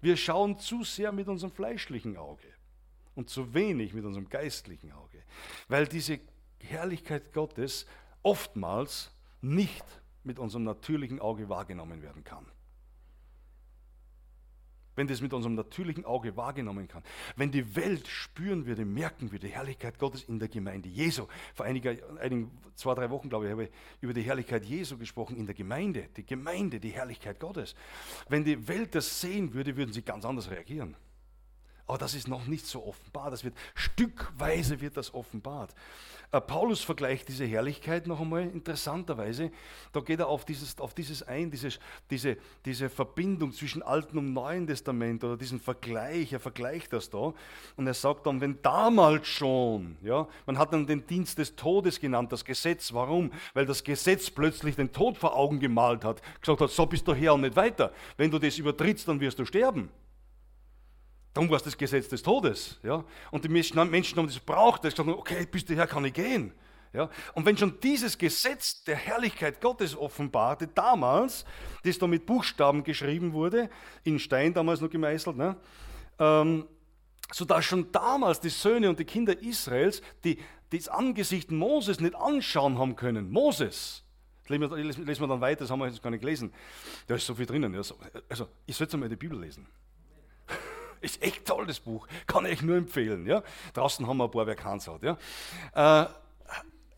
[0.00, 2.53] Wir schauen zu sehr mit unserem fleischlichen Auge
[3.14, 5.22] und zu wenig mit unserem geistlichen Auge,
[5.68, 6.20] weil diese
[6.60, 7.86] Herrlichkeit Gottes
[8.22, 9.84] oftmals nicht
[10.24, 12.46] mit unserem natürlichen Auge wahrgenommen werden kann.
[14.96, 17.02] Wenn das mit unserem natürlichen Auge wahrgenommen kann,
[17.34, 21.26] wenn die Welt spüren würde, merken wir die Herrlichkeit Gottes in der Gemeinde Jesu.
[21.52, 25.36] Vor einiger, einigen, zwei, drei Wochen, glaube ich, habe ich über die Herrlichkeit Jesu gesprochen
[25.36, 26.08] in der Gemeinde.
[26.16, 27.74] Die Gemeinde, die Herrlichkeit Gottes.
[28.28, 30.96] Wenn die Welt das sehen würde, würden sie ganz anders reagieren.
[31.86, 33.30] Aber das ist noch nicht so offenbar.
[33.30, 35.74] Das wird stückweise wird das offenbart.
[36.34, 39.52] Äh, Paulus vergleicht diese Herrlichkeit noch einmal interessanterweise.
[39.92, 41.78] Da geht er auf dieses, auf dieses ein, dieses,
[42.10, 46.32] diese, diese Verbindung zwischen Alten und Neuen Testament oder diesen Vergleich.
[46.32, 47.34] Er vergleicht das da
[47.76, 52.00] und er sagt dann, wenn damals schon, ja, man hat dann den Dienst des Todes
[52.00, 52.92] genannt, das Gesetz.
[52.92, 53.30] Warum?
[53.52, 57.14] Weil das Gesetz plötzlich den Tod vor Augen gemalt hat, gesagt hat, so bist du
[57.14, 57.92] her und nicht weiter.
[58.16, 59.90] Wenn du das übertrittst, dann wirst du sterben.
[61.34, 62.78] Darum war es das Gesetz des Todes.
[62.84, 63.04] Ja?
[63.32, 63.92] Und die Menschen haben
[64.26, 66.52] das gebraucht, dass gesagt okay, bis daher kann ich gehen.
[66.92, 67.10] Ja?
[67.34, 71.44] Und wenn schon dieses Gesetz der Herrlichkeit Gottes offenbarte, damals,
[71.82, 73.68] das da mit Buchstaben geschrieben wurde,
[74.04, 75.56] in Stein damals noch gemeißelt, ne?
[76.20, 76.66] ähm,
[77.32, 80.38] sodass schon damals die Söhne und die Kinder Israels die,
[80.70, 83.30] das Angesicht Moses nicht anschauen haben können.
[83.30, 84.04] Moses.
[84.46, 86.52] Das lesen wir dann weiter, das haben wir jetzt gar nicht gelesen.
[87.06, 87.74] Da ist so viel drinnen.
[87.74, 89.66] Also, ich sollte mal die Bibel lesen.
[91.04, 92.06] Ist echt toll, das Buch.
[92.26, 93.26] Kann ich nur empfehlen.
[93.26, 93.42] Ja?
[93.74, 95.02] Draußen haben wir ein paar, wer keins hat.
[95.02, 95.18] Ja?
[95.74, 96.08] Äh,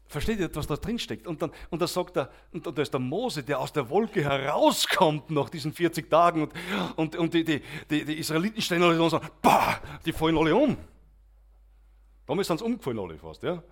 [0.06, 1.26] versteht ihr, was da drin steckt?
[1.26, 4.22] Und dann, und da sagt er, und da ist der Mose, der aus der Wolke
[4.22, 6.52] herauskommt nach diesen 40 Tagen und,
[6.96, 10.38] und, und die, die, die, die Israeliten stehen alle da und sagen, bah, die fallen
[10.38, 10.76] alle um.
[12.26, 13.42] Damals sind sie umgefallen alle fast.
[13.42, 13.62] Ja?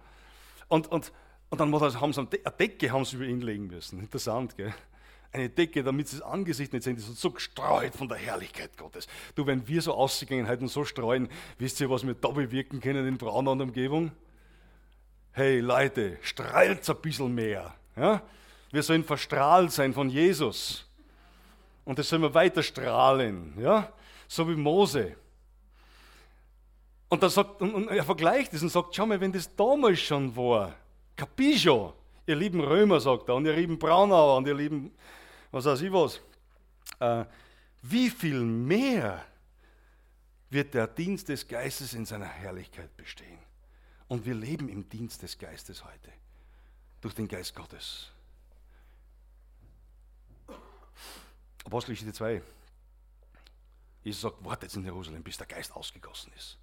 [0.68, 1.12] Und, und,
[1.50, 4.00] und dann haben sie eine Decke haben sie über ihn legen müssen.
[4.00, 4.74] Interessant, gell?
[5.34, 6.96] Eine Decke, damit sie das Angesicht nicht sehen.
[6.96, 9.08] Die sind so gestreut von der Herrlichkeit Gottes.
[9.34, 13.06] Du, wenn wir so ausgehen und so streuen, wisst ihr, was wir da bewirken können
[13.06, 14.12] in Braunau und Umgebung?
[15.32, 17.74] Hey Leute, strahlt ein bisschen mehr.
[17.96, 18.22] Ja?
[18.70, 20.88] Wir sollen verstrahlt sein von Jesus.
[21.84, 23.54] Und das sollen wir weiter strahlen.
[23.58, 23.92] Ja?
[24.28, 25.16] So wie Mose.
[27.08, 30.34] Und, dann sagt, und er vergleicht es und sagt, schau mal, wenn das damals schon
[30.36, 30.74] war,
[31.16, 31.92] Capiscio,
[32.26, 34.92] ihr lieben Römer, sagt er, und ihr lieben Braunauer und ihr lieben
[35.54, 36.20] was weiß ich was,
[36.98, 37.24] äh,
[37.82, 39.24] wie viel mehr
[40.50, 43.38] wird der Dienst des Geistes in seiner Herrlichkeit bestehen.
[44.08, 46.12] Und wir leben im Dienst des Geistes heute,
[47.00, 48.10] durch den Geist Gottes.
[51.64, 52.42] Apostelgeschichte 2.
[54.02, 56.58] Jesus sagt, wartet in Jerusalem, bis der Geist ausgegossen ist.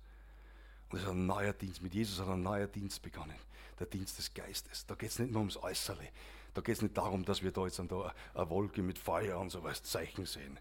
[0.89, 1.81] Und es ist ein neuer Dienst.
[1.81, 3.37] Mit Jesus hat ein neuer Dienst begonnen.
[3.79, 4.85] Der Dienst des Geistes.
[4.85, 6.09] Da geht es nicht nur ums Äußere.
[6.53, 9.49] Da geht es nicht darum, dass wir da jetzt da eine Wolke mit Feuer und
[9.49, 10.59] so was Zeichen sehen.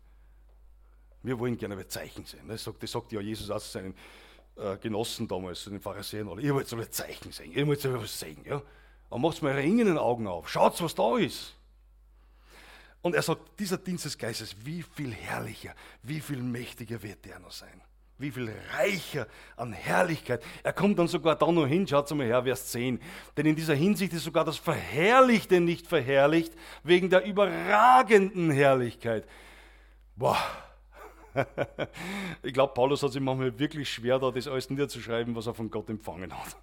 [1.23, 2.49] Wir wollen gerne ein Zeichen sehen.
[2.49, 3.95] Das sagt, das sagt ja Jesus auch zu seinen
[4.57, 6.29] äh, Genossen damals, zu den Pharisäern.
[6.29, 6.43] Alle.
[6.43, 8.43] Ihr wollt so ein Zeichen sehen, ihr wollt so was sehen.
[8.45, 8.63] Ja?
[9.09, 10.49] Und macht mal ihre eigenen Augen auf.
[10.49, 11.57] Schaut, was da ist.
[13.03, 17.39] Und er sagt, dieser Dienst des Geistes, wie viel herrlicher, wie viel mächtiger wird der
[17.39, 17.83] noch sein.
[18.21, 20.43] Wie viel reicher an Herrlichkeit.
[20.63, 23.01] Er kommt dann sogar da noch hin, schaut mal her, Vers 10.
[23.37, 26.53] Denn in dieser Hinsicht ist sogar das Verherrlichte nicht verherrlicht,
[26.85, 29.27] wegen der überragenden Herrlichkeit.
[30.17, 30.37] Boah.
[32.43, 35.71] ich glaube, Paulus hat sich manchmal wirklich schwer, da das alles niederzuschreiben, was er von
[35.71, 36.57] Gott empfangen hat.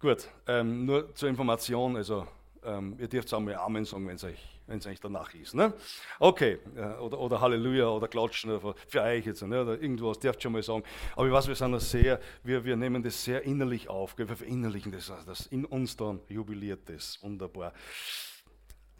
[0.00, 2.26] Gut, ähm, nur zur Information, also
[2.64, 5.54] ähm, ihr dürft auch mal Amen sagen, wenn es euch, euch danach ist.
[5.54, 5.72] Ne?
[6.18, 9.62] Okay, äh, oder, oder Halleluja oder Klatschen oder für euch jetzt, ne?
[9.62, 10.84] oder irgendwas, dürft schon mal sagen.
[11.16, 14.26] Aber ich weiß, wir sind das sehr, wir, wir nehmen das sehr innerlich auf, wir
[14.26, 17.72] verinnerlichen das, das in uns dann jubiliert das, wunderbar.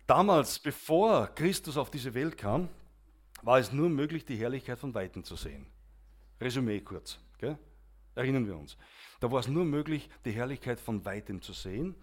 [0.06, 2.68] Damals, bevor Christus auf diese Welt kam,
[3.42, 5.66] war es nur möglich, die Herrlichkeit von Weitem zu sehen.
[6.40, 7.59] Resümee kurz, gell?
[8.14, 8.76] erinnern wir uns.
[9.20, 11.94] Da war es nur möglich, die Herrlichkeit von weitem zu sehen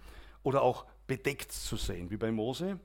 [0.44, 2.80] oder auch bedeckt zu sehen, wie bei Mose.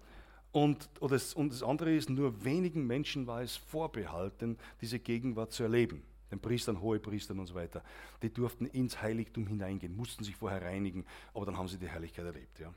[0.53, 5.63] Und, das, und das andere ist, nur wenigen Menschen war es vorbehalten, diese Gegenwart zu
[5.63, 6.03] erleben.
[6.31, 7.83] Den Priestern, hohe Priestern und so weiter.
[8.23, 12.27] Die durften ins Heiligtum hineingehen, mussten sich vorher reinigen, aber dann haben sie die Herrlichkeit
[12.27, 12.59] erlebt.
[12.59, 12.73] Ja.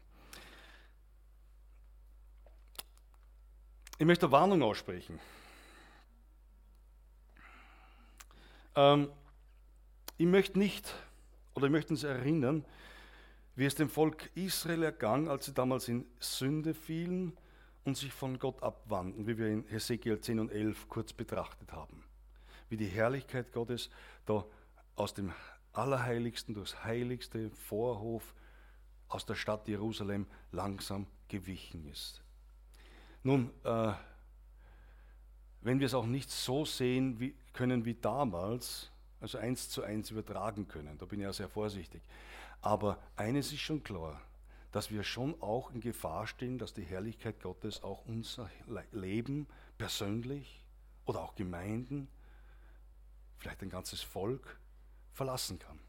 [3.97, 5.19] Ich möchte Warnung aussprechen.
[8.75, 9.09] Ähm,
[10.17, 10.93] ich möchte nicht
[11.53, 12.65] oder ich möchte uns erinnern,
[13.55, 17.37] wie es dem Volk Israel ergang, als sie damals in Sünde fielen
[17.85, 22.03] und sich von Gott abwandten, wie wir in Hesekiel 10 und 11 kurz betrachtet haben.
[22.67, 23.89] Wie die Herrlichkeit Gottes
[24.25, 24.43] da
[24.95, 25.31] aus dem
[25.71, 28.33] Allerheiligsten durchs heiligste Vorhof
[29.07, 32.21] aus der Stadt Jerusalem langsam gewichen ist.
[33.23, 33.93] Nun, äh,
[35.61, 40.11] wenn wir es auch nicht so sehen wie, können wie damals, also eins zu eins
[40.11, 40.97] übertragen können.
[40.97, 42.01] Da bin ich ja sehr vorsichtig.
[42.61, 44.21] Aber eines ist schon klar,
[44.75, 48.49] dass wir schon auch in Gefahr stehen, dass die Herrlichkeit Gottes auch unser
[48.91, 50.65] Leben persönlich
[51.05, 52.09] oder auch Gemeinden,
[53.37, 54.59] vielleicht ein ganzes Volk
[55.13, 55.79] verlassen kann.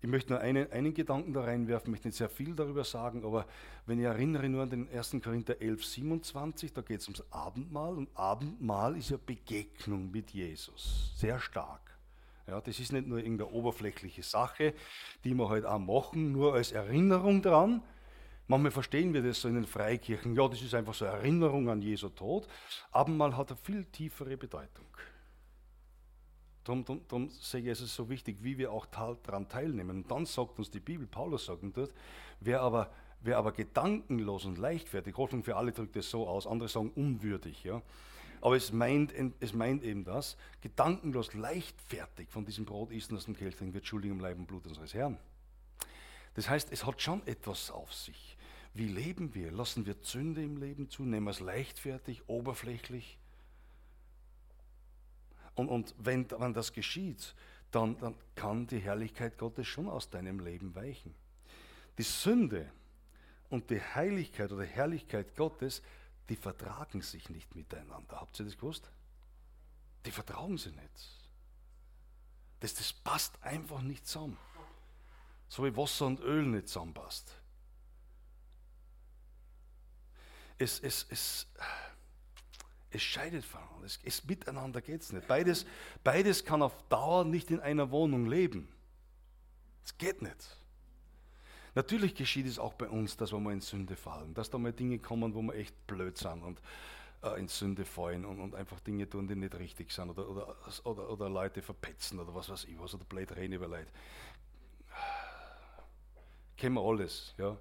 [0.00, 3.48] Ich möchte nur einen, einen Gedanken da reinwerfen, möchte nicht sehr viel darüber sagen, aber
[3.84, 5.16] wenn ich erinnere nur an den 1.
[5.20, 11.12] Korinther 11, 27, da geht es ums Abendmahl und Abendmahl ist ja Begegnung mit Jesus,
[11.16, 11.93] sehr stark.
[12.46, 14.74] Ja, das ist nicht nur irgendeine oberflächliche Sache,
[15.24, 17.82] die wir halt auch machen, nur als Erinnerung dran.
[18.46, 21.70] Manchmal verstehen wir das so in den Freikirchen, ja, das ist einfach so eine Erinnerung
[21.70, 22.46] an Jesu Tod.
[22.92, 24.84] Abendmahl hat eine viel tiefere Bedeutung.
[26.64, 29.98] Darum, darum, darum sage ich, es ist so wichtig, wie wir auch daran teilnehmen.
[29.98, 31.94] Und dann sagt uns die Bibel, Paulus sagt uns dort,
[32.40, 36.68] wer aber, wer aber gedankenlos und leichtfertig, Hoffnung für alle drückt es so aus, andere
[36.68, 37.80] sagen unwürdig, ja.
[38.44, 43.34] Aber es meint, es meint eben das, gedankenlos, leichtfertig von diesem Brot und aus dem
[43.34, 45.16] Kelch trinken, wird schuldig im Leib und Blut unseres Herrn.
[46.34, 48.36] Das heißt, es hat schon etwas auf sich.
[48.74, 49.50] Wie leben wir?
[49.50, 51.04] Lassen wir Zünde im Leben zu?
[51.04, 53.16] Nehmen wir es leichtfertig, oberflächlich?
[55.54, 57.34] Und, und wenn, wenn das geschieht,
[57.70, 61.14] dann, dann kann die Herrlichkeit Gottes schon aus deinem Leben weichen.
[61.96, 62.70] Die Sünde
[63.48, 65.80] und die Heiligkeit oder Herrlichkeit Gottes,
[66.28, 68.20] die vertragen sich nicht miteinander.
[68.20, 68.90] Habt ihr das gewusst?
[70.06, 71.20] Die vertrauen sie nicht.
[72.60, 74.38] Das, das passt einfach nicht zusammen.
[75.48, 77.30] So wie Wasser und Öl nicht zusammenpasst.
[80.56, 81.46] Es, es, es,
[82.90, 83.84] es scheidet voneinander.
[83.84, 85.26] Es, es miteinander geht es nicht.
[85.28, 85.66] Beides,
[86.02, 88.68] beides kann auf Dauer nicht in einer Wohnung leben.
[89.84, 90.56] Es geht nicht.
[91.74, 94.72] Natürlich geschieht es auch bei uns, dass wir mal in Sünde fallen, dass da mal
[94.72, 96.60] Dinge kommen, wo wir echt blöd sind und
[97.22, 100.56] äh, in Sünde fallen und, und, einfach Dinge tun, die nicht richtig sind oder, oder,
[100.84, 103.90] oder, oder Leute verpetzen oder was weiß ich was oder blöd reden über Leute.
[106.56, 107.56] Kennen wir alles, ja.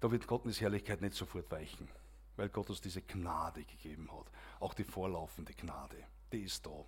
[0.00, 1.88] Da wird Gottes Herrlichkeit nicht sofort weichen
[2.36, 4.26] weil Gott uns diese Gnade gegeben hat.
[4.60, 5.96] Auch die vorlaufende Gnade,
[6.32, 6.84] die ist da.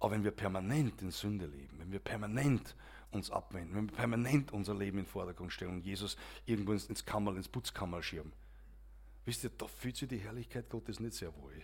[0.00, 2.74] Aber wenn wir permanent in Sünde leben, wenn wir permanent
[3.10, 6.16] uns abwenden, wenn wir permanent unser Leben in den Vordergrund stellen und Jesus
[6.46, 8.32] irgendwo ins, Kammerl, ins Putzkammer schirmen,
[9.24, 11.62] wisst ihr, da fühlt sich die Herrlichkeit Gottes nicht sehr wohl.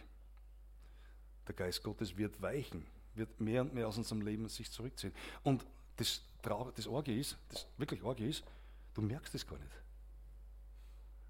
[1.46, 5.12] Der Geist Gottes wird weichen, wird mehr und mehr aus unserem Leben sich zurückziehen.
[5.42, 5.66] Und
[5.96, 8.44] das, das Orge ist, das wirklich Orge ist,
[8.94, 9.70] du merkst es gar nicht.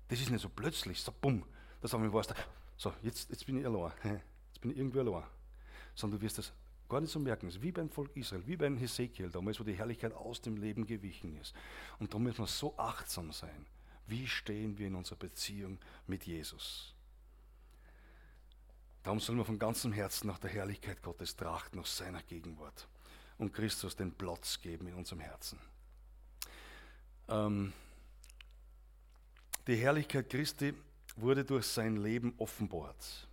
[0.09, 1.45] Das ist nicht so plötzlich, so bumm,
[1.81, 2.35] dass du weißt,
[2.77, 3.93] so, jetzt, jetzt bin ich allein,
[4.53, 5.25] jetzt bin ich irgendwie allein.
[5.95, 6.53] Sondern du wirst das
[6.89, 7.49] gar nicht so merken.
[7.49, 10.87] Ist wie beim Volk Israel, wie beim Hesekiel, damals, wo die Herrlichkeit aus dem Leben
[10.87, 11.55] gewichen ist.
[11.99, 13.66] Und darum müssen wir so achtsam sein.
[14.07, 16.95] Wie stehen wir in unserer Beziehung mit Jesus?
[19.03, 22.89] Darum sollen wir von ganzem Herzen nach der Herrlichkeit Gottes trachten, nach seiner Gegenwart.
[23.39, 25.59] und Christus den Platz geben in unserem Herzen.
[27.28, 27.72] Ähm,
[29.66, 30.74] die Herrlichkeit Christi
[31.16, 33.28] wurde durch sein Leben offenbart.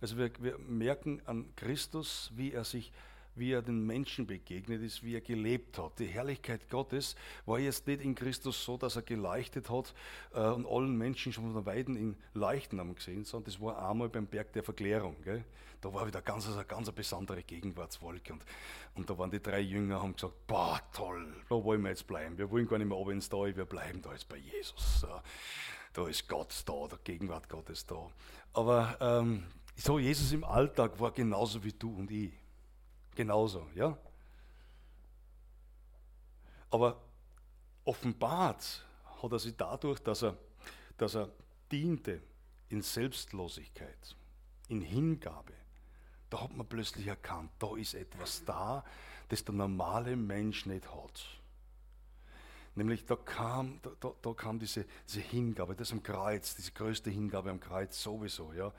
[0.00, 2.92] Also wir, wir merken an Christus, wie er sich
[3.36, 5.98] wie er den Menschen begegnet ist, wie er gelebt hat.
[5.98, 9.94] Die Herrlichkeit Gottes war jetzt nicht in Christus so, dass er geleuchtet hat
[10.34, 13.88] äh, und allen Menschen schon von der Weiden in Leuchten haben gesehen, sondern das war
[13.88, 15.16] einmal beim Berg der Verklärung.
[15.22, 15.44] Gell?
[15.82, 18.42] Da war wieder ganz, also eine ganz besondere Gegenwartswolke und,
[18.94, 22.38] und da waren die drei Jünger haben gesagt, boah, toll, da wollen wir jetzt bleiben.
[22.38, 25.06] Wir wollen gar nicht mehr oben ins Tal, wir bleiben da jetzt bei Jesus.
[25.92, 28.10] Da ist Gott da, der Gegenwart Gottes da.
[28.52, 29.44] Aber ähm,
[29.76, 32.32] so Jesus im Alltag war genauso wie du und ich.
[33.14, 33.96] Genauso, ja?
[36.70, 37.00] Aber
[37.84, 38.84] offenbart
[39.22, 40.36] hat er sich dadurch, dass er,
[40.96, 41.30] dass er
[41.70, 42.20] diente
[42.68, 44.16] in Selbstlosigkeit,
[44.68, 45.52] in Hingabe.
[46.28, 48.84] Da hat man plötzlich erkannt, da ist etwas da,
[49.28, 51.24] das der normale Mensch nicht hat.
[52.76, 57.10] Nämlich da kam, da, da, da, kam diese, diese Hingabe, das am Kreuz, diese größte
[57.10, 58.70] Hingabe am Kreuz sowieso, ja,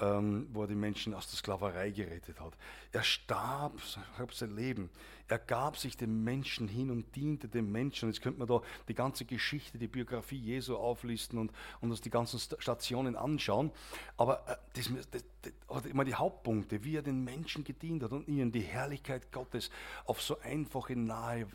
[0.00, 2.54] ähm, wo er die Menschen aus der Sklaverei gerettet hat.
[2.90, 3.80] Er starb,
[4.18, 4.90] hat sein Leben.
[5.28, 8.08] Er gab sich dem Menschen hin und diente dem Menschen.
[8.08, 12.10] Jetzt könnte man da die ganze Geschichte, die Biografie Jesu auflisten und, und uns die
[12.10, 13.70] ganzen Stationen anschauen.
[14.16, 18.26] Aber äh, das, das, das, immer die Hauptpunkte, wie er den Menschen gedient hat und
[18.26, 19.70] ihnen die Herrlichkeit Gottes
[20.04, 21.46] auf so einfache, nahe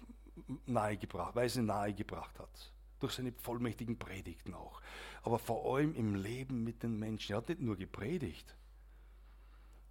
[0.66, 2.72] nahegebracht, Weise nahegebracht hat.
[3.00, 4.82] Durch seine vollmächtigen Predigten auch.
[5.24, 7.34] Aber vor allem im Leben mit den Menschen.
[7.34, 8.56] Er hat nicht nur gepredigt.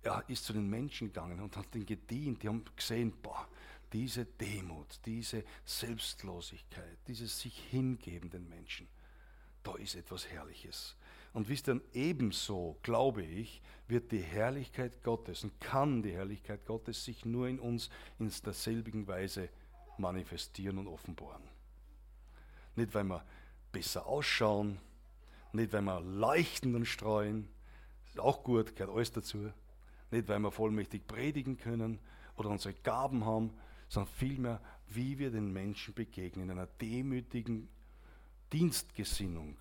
[0.02, 2.42] Er ist zu den Menschen gegangen und hat ihnen gedient.
[2.42, 3.48] Die haben gesehen, boah,
[3.92, 8.88] diese Demut, diese Selbstlosigkeit, dieses sich hingeben den Menschen,
[9.62, 10.96] da ist etwas Herrliches.
[11.32, 17.04] Und wisst ihr, ebenso, glaube ich, wird die Herrlichkeit Gottes und kann die Herrlichkeit Gottes
[17.04, 19.48] sich nur in uns in derselbigen Weise
[20.00, 21.42] manifestieren und offenbaren.
[22.76, 23.24] Nicht, weil wir
[23.72, 24.78] besser ausschauen,
[25.52, 27.48] nicht, weil wir leuchten und streuen,
[28.06, 29.52] ist auch gut, gehört alles dazu.
[30.10, 31.98] Nicht, weil wir vollmächtig predigen können
[32.36, 33.52] oder unsere Gaben haben,
[33.88, 37.68] sondern vielmehr, wie wir den Menschen begegnen, in einer demütigen
[38.52, 39.56] Dienstgesinnung,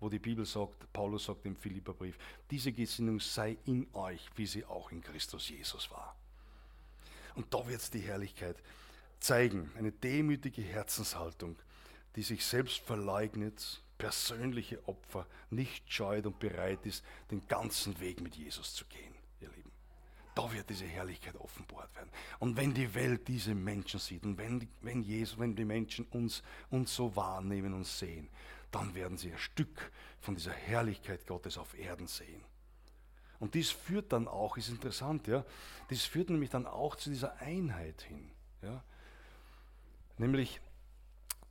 [0.00, 2.18] wo die Bibel sagt, Paulus sagt im Philipperbrief,
[2.50, 6.16] diese Gesinnung sei in euch, wie sie auch in Christus Jesus war.
[7.34, 8.56] Und da wird es die Herrlichkeit
[9.20, 11.56] zeigen, eine demütige Herzenshaltung,
[12.16, 18.36] die sich selbst verleugnet, persönliche Opfer, nicht scheut und bereit ist, den ganzen Weg mit
[18.36, 19.72] Jesus zu gehen, ihr Lieben.
[20.34, 22.10] Da wird diese Herrlichkeit offenbart werden.
[22.38, 26.42] Und wenn die Welt diese Menschen sieht und wenn, wenn, Jesus, wenn die Menschen uns,
[26.70, 28.28] uns so wahrnehmen und sehen,
[28.70, 29.90] dann werden sie ein Stück
[30.20, 32.44] von dieser Herrlichkeit Gottes auf Erden sehen.
[33.40, 35.44] Und dies führt dann auch, ist interessant, ja,
[35.90, 38.30] dies führt nämlich dann auch zu dieser Einheit hin.
[38.62, 38.82] Ja.
[40.18, 40.60] Nämlich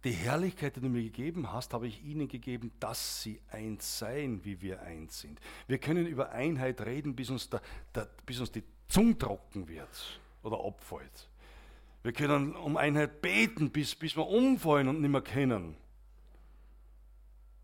[0.04, 4.44] die Herrlichkeit, die du mir gegeben hast, habe ich ihnen gegeben, dass sie eins seien,
[4.46, 5.40] wie wir eins sind.
[5.68, 7.62] Wir können über Einheit reden, bis uns, der,
[7.96, 11.30] der, bis uns die Zunge trocken wird oder abfällt.
[12.04, 15.76] Wir können um Einheit beten, bis, bis wir umfallen und nicht mehr kennen.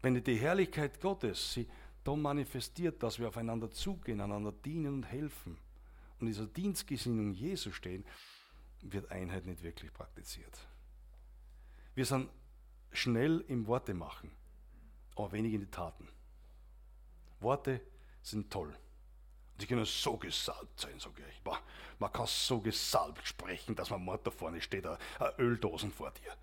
[0.02, 1.68] Wenn die Herrlichkeit Gottes sie
[2.04, 5.58] da manifestiert, dass wir aufeinander zugehen, einander dienen und helfen
[6.20, 8.04] und dieser Dienstgesinnung Jesu stehen,
[8.82, 10.68] wird Einheit nicht wirklich praktiziert.
[11.96, 12.30] Wir sind
[12.92, 14.32] schnell im Worte machen,
[15.16, 16.08] aber wenig in die Taten.
[17.40, 17.82] Worte
[18.22, 18.74] sind toll.
[19.60, 21.42] Die können so gesalbt sein, sage ich.
[22.00, 24.98] Man kann so gesalbt sprechen, dass man Mord da vorne steht, eine
[25.38, 26.36] Öldosen vor dir.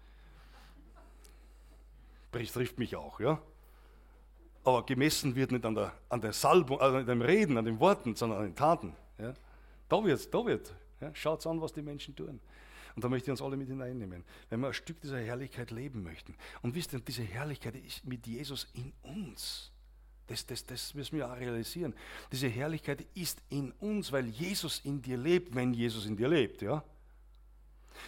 [2.33, 3.41] Das trifft mich auch, ja.
[4.63, 7.81] Aber gemessen wird nicht an der, an der Salbung, also an dem Reden, an den
[7.81, 8.95] Worten, sondern an den Taten.
[9.19, 9.35] Ja.
[9.89, 10.73] Da wird, da wird.
[11.01, 11.15] Ja.
[11.15, 12.41] Schaut an, was die Menschen tun.
[13.01, 16.03] Und da möchte ich uns alle mit hineinnehmen, wenn wir ein Stück dieser Herrlichkeit leben
[16.03, 16.35] möchten.
[16.61, 19.73] Und wisst ihr, diese Herrlichkeit ist mit Jesus in uns.
[20.27, 21.95] Das, das, das müssen wir auch realisieren.
[22.31, 26.61] Diese Herrlichkeit ist in uns, weil Jesus in dir lebt, wenn Jesus in dir lebt.
[26.61, 26.85] Ja?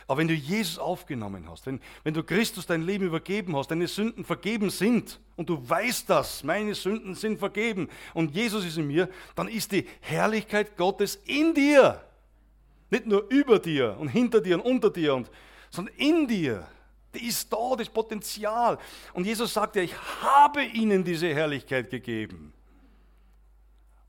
[0.07, 3.89] Aber wenn du Jesus aufgenommen hast, wenn, wenn du Christus dein Leben übergeben hast, deine
[3.89, 8.89] Sünden vergeben sind und du weißt das, meine Sünden sind vergeben und Jesus ist in
[8.89, 12.05] mir, dann ist die Herrlichkeit Gottes in dir.
[12.93, 15.31] Nicht nur über dir und hinter dir und unter dir, und,
[15.71, 16.69] sondern in dir.
[17.15, 18.79] Die ist da, das Potenzial.
[19.15, 22.53] Und Jesus sagt ja, ich habe ihnen diese Herrlichkeit gegeben.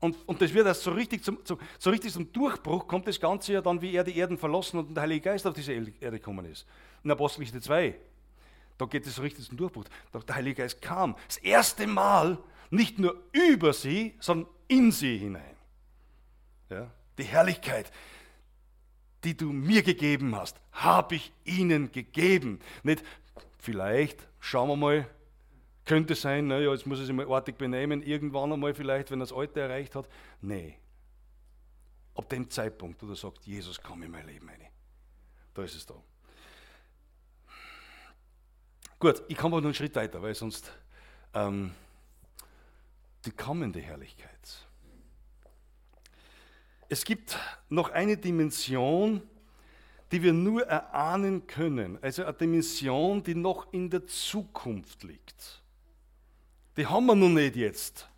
[0.00, 3.18] Und, und das wird erst so richtig, zum, zum, so richtig zum Durchbruch, kommt das
[3.18, 6.18] Ganze ja dann, wie er die Erden verlassen und der Heilige Geist auf diese Erde
[6.18, 6.66] gekommen ist.
[7.02, 7.94] In Apostelgeschichte 2.
[8.76, 9.84] Da geht es so richtig zum Durchbruch.
[10.12, 11.16] Der Heilige Geist kam.
[11.26, 12.36] Das erste Mal
[12.68, 15.56] nicht nur über sie, sondern in sie hinein.
[16.68, 16.90] Ja?
[17.16, 17.90] Die Herrlichkeit
[19.24, 22.60] die du mir gegeben hast, habe ich ihnen gegeben.
[22.82, 23.02] Nicht
[23.58, 25.08] vielleicht, schauen wir mal,
[25.84, 29.26] könnte sein, naja, jetzt muss er sich mal artig benehmen, irgendwann einmal vielleicht, wenn er
[29.26, 30.08] das Alte erreicht hat.
[30.40, 30.78] Nee.
[32.14, 34.68] Ab dem Zeitpunkt, wo du sagst, Jesus, komm in mein Leben rein.
[35.52, 35.94] Da ist es da.
[38.98, 40.72] Gut, ich komme aber noch einen Schritt weiter, weil sonst
[41.34, 41.72] ähm,
[43.24, 44.68] die kommende Herrlichkeit.
[46.88, 49.22] Es gibt noch eine Dimension,
[50.12, 55.62] die wir nur erahnen können, also eine Dimension, die noch in der Zukunft liegt.
[56.76, 58.08] Die haben wir noch nicht jetzt.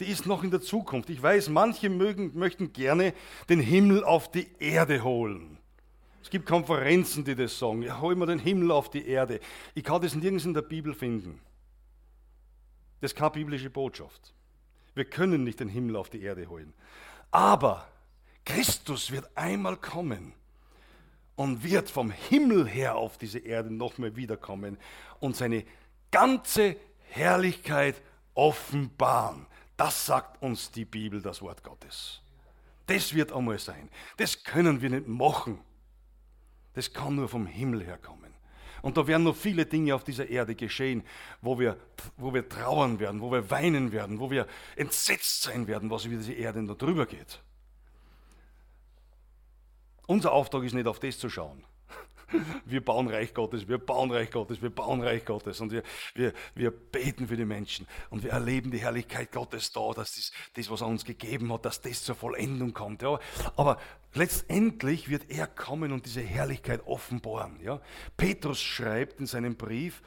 [0.00, 1.10] Die ist noch in der Zukunft.
[1.10, 3.12] Ich weiß, manche mögen, möchten gerne
[3.48, 5.58] den Himmel auf die Erde holen.
[6.22, 7.82] Es gibt Konferenzen, die das sagen.
[7.82, 9.40] Ja, hol mal den Himmel auf die Erde.
[9.74, 11.40] Ich kann das nirgends in der Bibel finden.
[13.00, 14.34] Das ist keine biblische Botschaft.
[14.94, 16.72] Wir können nicht den Himmel auf die Erde holen.
[17.30, 17.86] Aber
[18.44, 20.32] Christus wird einmal kommen
[21.36, 24.78] und wird vom Himmel her auf diese Erde nochmal wiederkommen
[25.20, 25.64] und seine
[26.10, 26.76] ganze
[27.10, 28.02] Herrlichkeit
[28.34, 29.46] offenbaren.
[29.76, 32.20] Das sagt uns die Bibel, das Wort Gottes.
[32.86, 33.88] Das wird einmal sein.
[34.16, 35.60] Das können wir nicht machen.
[36.74, 38.29] Das kann nur vom Himmel herkommen.
[38.82, 41.02] Und da werden noch viele Dinge auf dieser Erde geschehen,
[41.42, 41.76] wo wir,
[42.16, 46.16] wo wir trauern werden, wo wir weinen werden, wo wir entsetzt sein werden, was über
[46.16, 47.40] diese Erde da drüber geht.
[50.06, 51.62] Unser Auftrag ist nicht auf das zu schauen.
[52.64, 55.82] Wir bauen Reich Gottes, wir bauen Reich Gottes, wir bauen Reich Gottes und wir,
[56.14, 60.32] wir, wir beten für die Menschen und wir erleben die Herrlichkeit Gottes da, dass das,
[60.54, 63.02] das, was er uns gegeben hat, dass das zur Vollendung kommt.
[63.02, 63.18] Ja.
[63.56, 63.78] Aber
[64.14, 67.60] letztendlich wird er kommen und diese Herrlichkeit offenbaren.
[67.62, 67.80] Ja.
[68.16, 70.02] Petrus schreibt in seinem Brief,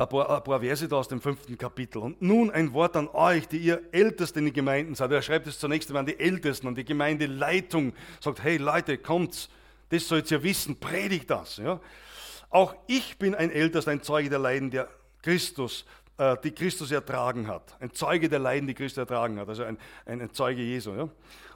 [0.00, 1.98] ein paar, ein paar, Verse da aus dem fünften Kapitel.
[1.98, 5.12] Und nun ein Wort an euch, die ihr Ältesten in den Gemeinden seid.
[5.12, 7.92] Er schreibt es zunächst einmal an die Ältesten, an die Gemeindeleitung.
[8.18, 9.50] Sagt, hey Leute, kommt,
[9.90, 11.58] das sollt ihr wissen, predigt das.
[11.58, 11.80] Ja?
[12.48, 14.88] Auch ich bin ein Ältester, ein Zeuge der Leiden, der
[15.22, 15.84] Christus,
[16.16, 17.76] äh, die Christus ertragen hat.
[17.80, 19.48] Ein Zeuge der Leiden, die Christus ertragen hat.
[19.48, 20.92] Also ein, ein, ein Zeuge Jesu.
[20.94, 21.08] Ja?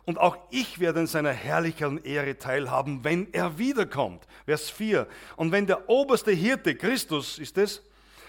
[0.05, 4.27] Und auch ich werde in seiner Herrlichkeit und Ehre teilhaben, wenn er wiederkommt.
[4.45, 5.07] Vers 4.
[5.37, 7.83] Und wenn der oberste Hirte, Christus ist es,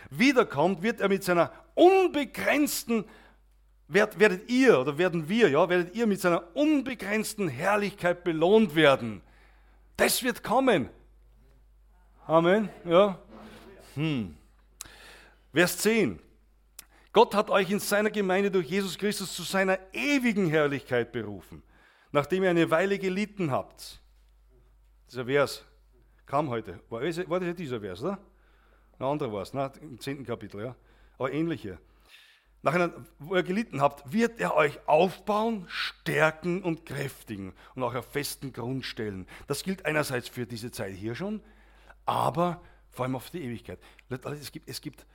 [0.09, 3.05] wiederkommt, wird er mit seiner unbegrenzten
[3.87, 9.21] werdet ihr oder werden wir, ja, werdet ihr mit seiner unbegrenzten Herrlichkeit belohnt werden.
[9.97, 10.89] Das wird kommen.
[12.27, 12.69] Amen.
[12.83, 13.19] Ja.
[13.95, 14.35] Hm.
[15.53, 16.19] Vers 10.
[17.13, 21.63] Gott hat euch in seiner Gemeinde durch Jesus Christus zu seiner ewigen Herrlichkeit berufen,
[22.11, 24.01] nachdem ihr eine Weile gelitten habt.
[25.09, 25.63] Dieser Vers
[26.25, 26.81] kam heute.
[26.89, 28.19] War das, war dieser Vers, oder?
[28.99, 29.71] Ein anderer war es, ne?
[29.81, 30.25] im 10.
[30.25, 30.75] Kapitel, ja.
[31.17, 31.79] Aber ähnliche
[32.65, 38.11] nachher, wo ihr gelitten habt, wird er euch aufbauen, stärken und kräftigen und auch auf
[38.11, 39.27] festen Grund stellen.
[39.47, 41.41] Das gilt einerseits für diese Zeit hier schon,
[42.05, 43.79] aber vor allem auf die Ewigkeit.
[44.09, 45.05] Es gibt, es gibt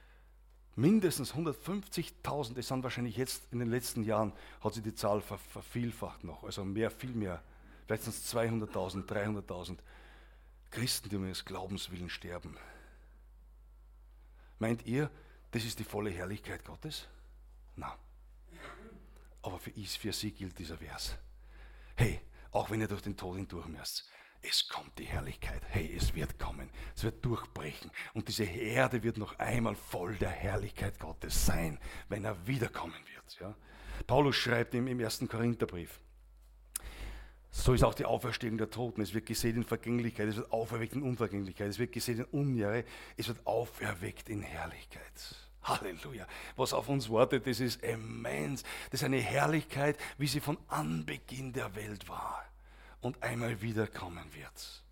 [0.76, 4.32] mindestens 150.000, es sind wahrscheinlich jetzt in den letzten Jahren,
[4.62, 7.42] hat sich die Zahl vervielfacht noch, also mehr, viel mehr.
[7.86, 9.78] Vielleicht sind es 200.000, 300.000
[10.70, 12.56] Christen, die um ihres Glaubenswillen sterben.
[14.60, 15.10] Meint ihr,
[15.50, 17.08] das ist die volle Herrlichkeit Gottes?
[17.80, 17.96] Na.
[19.42, 21.16] Aber für, ich, für sie gilt dieser Vers.
[21.96, 22.20] Hey,
[22.52, 24.08] auch wenn ihr durch den Tod hindurch müsst,
[24.42, 25.62] es kommt die Herrlichkeit.
[25.68, 26.70] Hey, es wird kommen.
[26.94, 27.90] Es wird durchbrechen.
[28.14, 31.78] Und diese Erde wird noch einmal voll der Herrlichkeit Gottes sein,
[32.08, 33.40] wenn er wiederkommen wird.
[33.40, 33.54] Ja?
[34.06, 36.00] Paulus schreibt ihm im ersten Korintherbrief.
[37.50, 39.02] So ist auch die Auferstehung der Toten.
[39.02, 42.84] Es wird gesehen in Vergänglichkeit, es wird auferweckt in Unvergänglichkeit, es wird gesehen in Unjahre,
[43.16, 45.49] es wird auferweckt in Herrlichkeit.
[45.70, 46.26] Halleluja.
[46.56, 48.62] Was auf uns wartet, das ist immens.
[48.90, 52.44] Das ist eine Herrlichkeit, wie sie von Anbeginn der Welt war
[53.00, 54.82] und einmal wiederkommen wird.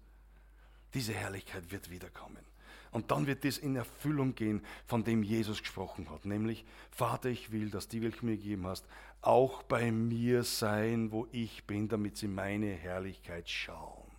[0.94, 2.44] Diese Herrlichkeit wird wiederkommen.
[2.90, 7.52] Und dann wird das in Erfüllung gehen, von dem Jesus gesprochen hat, nämlich, Vater, ich
[7.52, 8.86] will, dass die, welche mir gegeben hast,
[9.20, 14.10] auch bei mir sein, wo ich bin, damit sie meine Herrlichkeit schauen.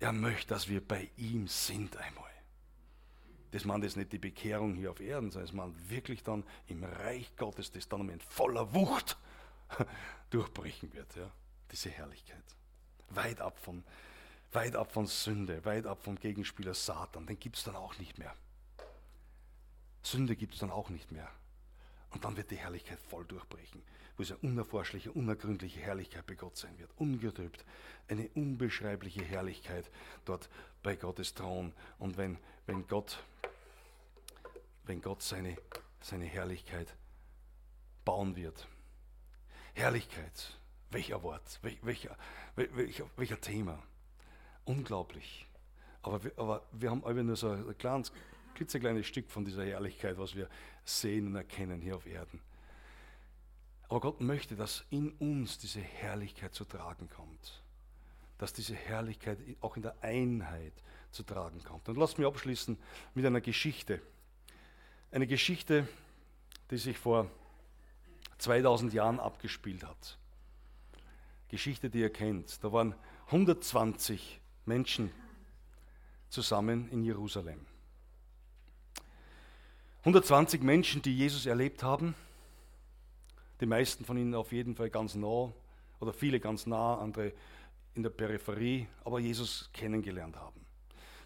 [0.00, 2.25] Er möchte, dass wir bei ihm sind einmal
[3.50, 6.84] das meint jetzt nicht die Bekehrung hier auf Erden, sondern es meint wirklich dann im
[6.84, 9.16] Reich Gottes, das dann in voller Wucht
[10.30, 11.14] durchbrechen wird.
[11.16, 11.30] Ja?
[11.70, 12.44] Diese Herrlichkeit.
[13.10, 13.84] Weit ab, von,
[14.52, 17.26] weit ab von Sünde, weit ab vom Gegenspieler Satan.
[17.26, 18.34] Den gibt es dann auch nicht mehr.
[20.02, 21.28] Sünde gibt es dann auch nicht mehr.
[22.10, 23.82] Und dann wird die Herrlichkeit voll durchbrechen,
[24.16, 26.90] wo es eine unerforschliche, unergründliche Herrlichkeit bei Gott sein wird.
[26.96, 27.64] Ungetrübt.
[28.08, 29.90] Eine unbeschreibliche Herrlichkeit
[30.24, 30.48] dort
[30.82, 31.72] bei Gottes Thron.
[31.98, 33.22] Und wenn, wenn Gott
[34.86, 35.56] wenn Gott seine,
[36.00, 36.94] seine Herrlichkeit
[38.04, 38.66] bauen wird.
[39.74, 40.58] Herrlichkeit.
[40.90, 42.16] welcher Wort, welcher,
[42.54, 43.82] welcher, welcher Thema.
[44.64, 45.46] Unglaublich.
[46.02, 48.12] Aber wir, aber wir haben alle nur so ein kleines,
[48.54, 50.48] klitzekleines Stück von dieser Herrlichkeit, was wir
[50.84, 52.40] sehen und erkennen hier auf Erden.
[53.88, 57.62] Aber Gott möchte, dass in uns diese Herrlichkeit zu tragen kommt.
[58.38, 60.72] Dass diese Herrlichkeit auch in der Einheit
[61.10, 61.88] zu tragen kommt.
[61.88, 62.78] Und lasst mich abschließen
[63.14, 64.00] mit einer Geschichte.
[65.10, 65.88] Eine Geschichte,
[66.70, 67.30] die sich vor
[68.38, 70.18] 2000 Jahren abgespielt hat.
[71.48, 72.62] Geschichte, die ihr kennt.
[72.62, 72.94] Da waren
[73.26, 75.10] 120 Menschen
[76.28, 77.64] zusammen in Jerusalem.
[80.00, 82.14] 120 Menschen, die Jesus erlebt haben.
[83.60, 85.52] Die meisten von ihnen auf jeden Fall ganz nah
[85.98, 87.32] oder viele ganz nah, andere
[87.94, 90.65] in der Peripherie, aber Jesus kennengelernt haben.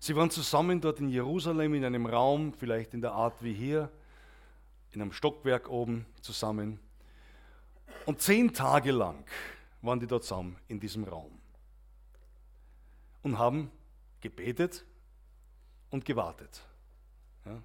[0.03, 3.91] Sie waren zusammen dort in Jerusalem in einem Raum, vielleicht in der Art wie hier,
[4.93, 6.81] in einem Stockwerk oben zusammen.
[8.07, 9.27] Und zehn Tage lang
[9.83, 11.39] waren die dort zusammen in diesem Raum
[13.23, 13.71] und haben
[14.23, 14.87] gebetet
[15.91, 16.63] und gewartet.
[17.45, 17.63] Ja?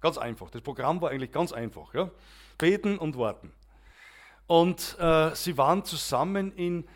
[0.00, 0.50] Ganz einfach.
[0.50, 1.94] Das Programm war eigentlich ganz einfach.
[1.94, 2.10] Ja?
[2.58, 3.52] Beten und warten.
[4.48, 6.88] Und äh, sie waren zusammen in,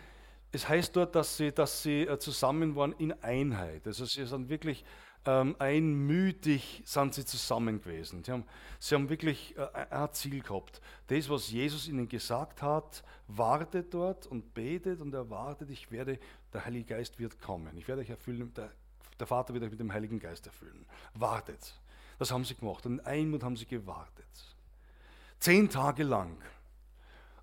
[0.52, 3.86] es heißt dort, dass sie, dass sie äh, zusammen waren in Einheit.
[3.86, 4.84] Also sie sind wirklich
[5.24, 8.24] ähm, einmütig sind sie zusammen gewesen.
[8.24, 8.44] Sie haben,
[8.78, 10.80] sie haben wirklich äh, ein Ziel gehabt.
[11.06, 16.18] Das, was Jesus ihnen gesagt hat, wartet dort und betet und erwartet, ich werde,
[16.52, 17.76] der Heilige Geist wird kommen.
[17.76, 18.72] Ich werde euch erfüllen, der,
[19.18, 20.84] der Vater wird euch mit dem Heiligen Geist erfüllen.
[21.14, 21.80] Wartet.
[22.18, 22.84] Das haben sie gemacht.
[22.84, 24.26] Und in Einmut haben sie gewartet.
[25.38, 26.36] Zehn Tage lang.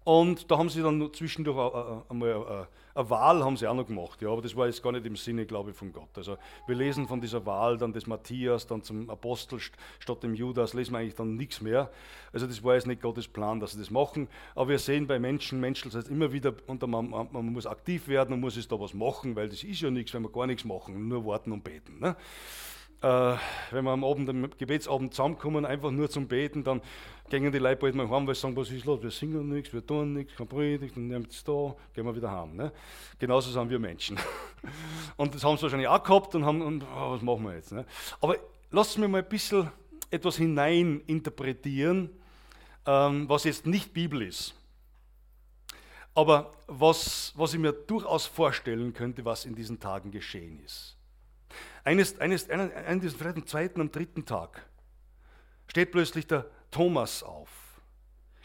[0.10, 1.72] Und da haben sie dann zwischendurch
[2.10, 5.06] einmal eine Wahl haben sie auch noch gemacht, ja, aber das war jetzt gar nicht
[5.06, 6.10] im Sinne, glaube ich, von Gott.
[6.16, 6.36] Also
[6.66, 9.60] wir lesen von dieser Wahl dann des Matthias, dann zum Apostel
[10.00, 11.92] statt dem Judas, lesen wir eigentlich dann nichts mehr.
[12.34, 14.28] Also das war jetzt nicht Gottes Plan, dass sie das machen.
[14.56, 17.68] Aber wir sehen bei Menschen, Menschen, das heißt immer wieder, und man, man, man muss
[17.68, 20.32] aktiv werden, man muss jetzt da was machen, weil das ist ja nichts, wenn wir
[20.32, 22.00] gar nichts machen, nur warten und beten.
[22.00, 22.16] Ne?
[23.02, 23.36] Äh,
[23.72, 26.82] wenn wir am Abend, am Gebetsabend zusammenkommen, einfach nur zum Beten, dann
[27.30, 29.72] gehen die Leute bald mal heim, weil sie sagen, was ist los, wir singen nichts,
[29.72, 32.56] wir tun nichts, kein Predigt, dann nehmen es da, gehen wir wieder heim.
[32.56, 32.74] Ne?
[33.18, 34.18] Genauso sind wir Menschen.
[35.18, 37.72] Und das haben sie wahrscheinlich auch gehabt und haben, und, oh, was machen wir jetzt?
[37.72, 37.86] Ne?
[38.20, 38.36] Aber
[38.72, 39.70] lasst mich mal ein bisschen
[40.12, 42.10] etwas hinein interpretieren,
[42.86, 44.56] ähm, was jetzt nicht Bibel ist.
[46.16, 50.99] Aber was, was ich mir durchaus vorstellen könnte, was in diesen Tagen geschehen ist.
[51.84, 54.66] Eines, eines, einen, einen, vielleicht am zweiten, am dritten Tag
[55.68, 57.50] steht plötzlich der Thomas auf,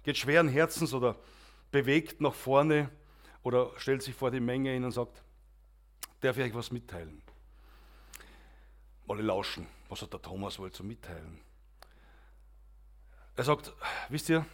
[0.02, 1.16] geht schweren Herzens oder
[1.70, 2.90] bewegt nach vorne
[3.42, 5.22] oder stellt sich vor die Menge hin und sagt,
[6.20, 7.22] darf ich euch was mitteilen?
[9.08, 11.40] Alle lauschen, was hat der Thomas wohl zu mitteilen?
[13.36, 13.72] Er sagt,
[14.08, 14.46] wisst ihr,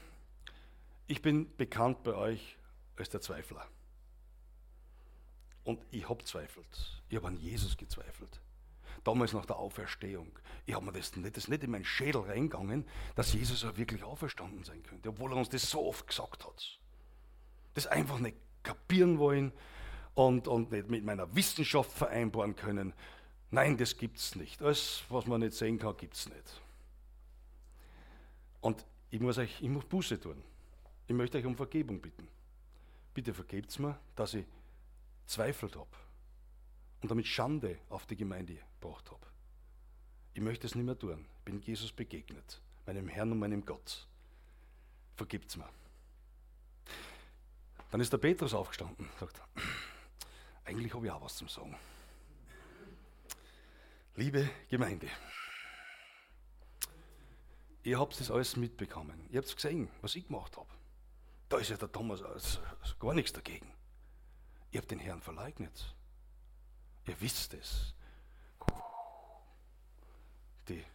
[1.07, 2.57] ich bin bekannt bei euch
[2.97, 3.67] als der Zweifler.
[5.65, 7.03] Und ich habe zweifelt.
[7.09, 8.41] Ich habe an Jesus gezweifelt
[9.05, 10.31] damals nach der Auferstehung.
[10.67, 14.03] Ich habe mir das nicht, das nicht in meinen Schädel reingegangen, dass Jesus ja wirklich
[14.03, 16.79] auferstanden sein könnte, obwohl er uns das so oft gesagt hat.
[17.75, 19.53] Das einfach nicht kapieren wollen
[20.15, 22.93] und, und nicht mit meiner Wissenschaft vereinbaren können.
[23.51, 24.63] Nein, das gibt es nicht.
[24.63, 26.61] Alles, was man nicht sehen kann, gibt es nicht.
[28.61, 30.43] Und ich muss euch, ich muss Buße tun.
[31.07, 32.29] Ich möchte euch um Vergebung bitten.
[33.15, 34.45] Bitte vergebt mir, dass ich
[35.27, 35.89] zweifelt habe
[37.03, 39.27] und damit Schande auf die Gemeinde gebracht habe.
[40.35, 41.27] Ich möchte es nicht mehr tun.
[41.39, 44.07] Ich bin Jesus begegnet, meinem Herrn und meinem Gott.
[45.17, 45.69] Vergibt's mir.
[47.91, 49.41] Dann ist der Petrus aufgestanden und sagt,
[50.65, 51.77] eigentlich habe ich auch was zum Sagen.
[54.17, 55.09] Liebe Gemeinde,
[57.83, 59.27] ihr habt das alles mitbekommen.
[59.31, 60.69] Ihr habt gesehen, was ich gemacht habe.
[61.49, 62.61] Da ist ja der Thomas also
[63.01, 63.73] gar nichts dagegen.
[64.71, 65.95] Ihr habt den Herrn verleugnet.
[67.11, 67.93] Ihr wisst es.
[70.69, 70.85] Die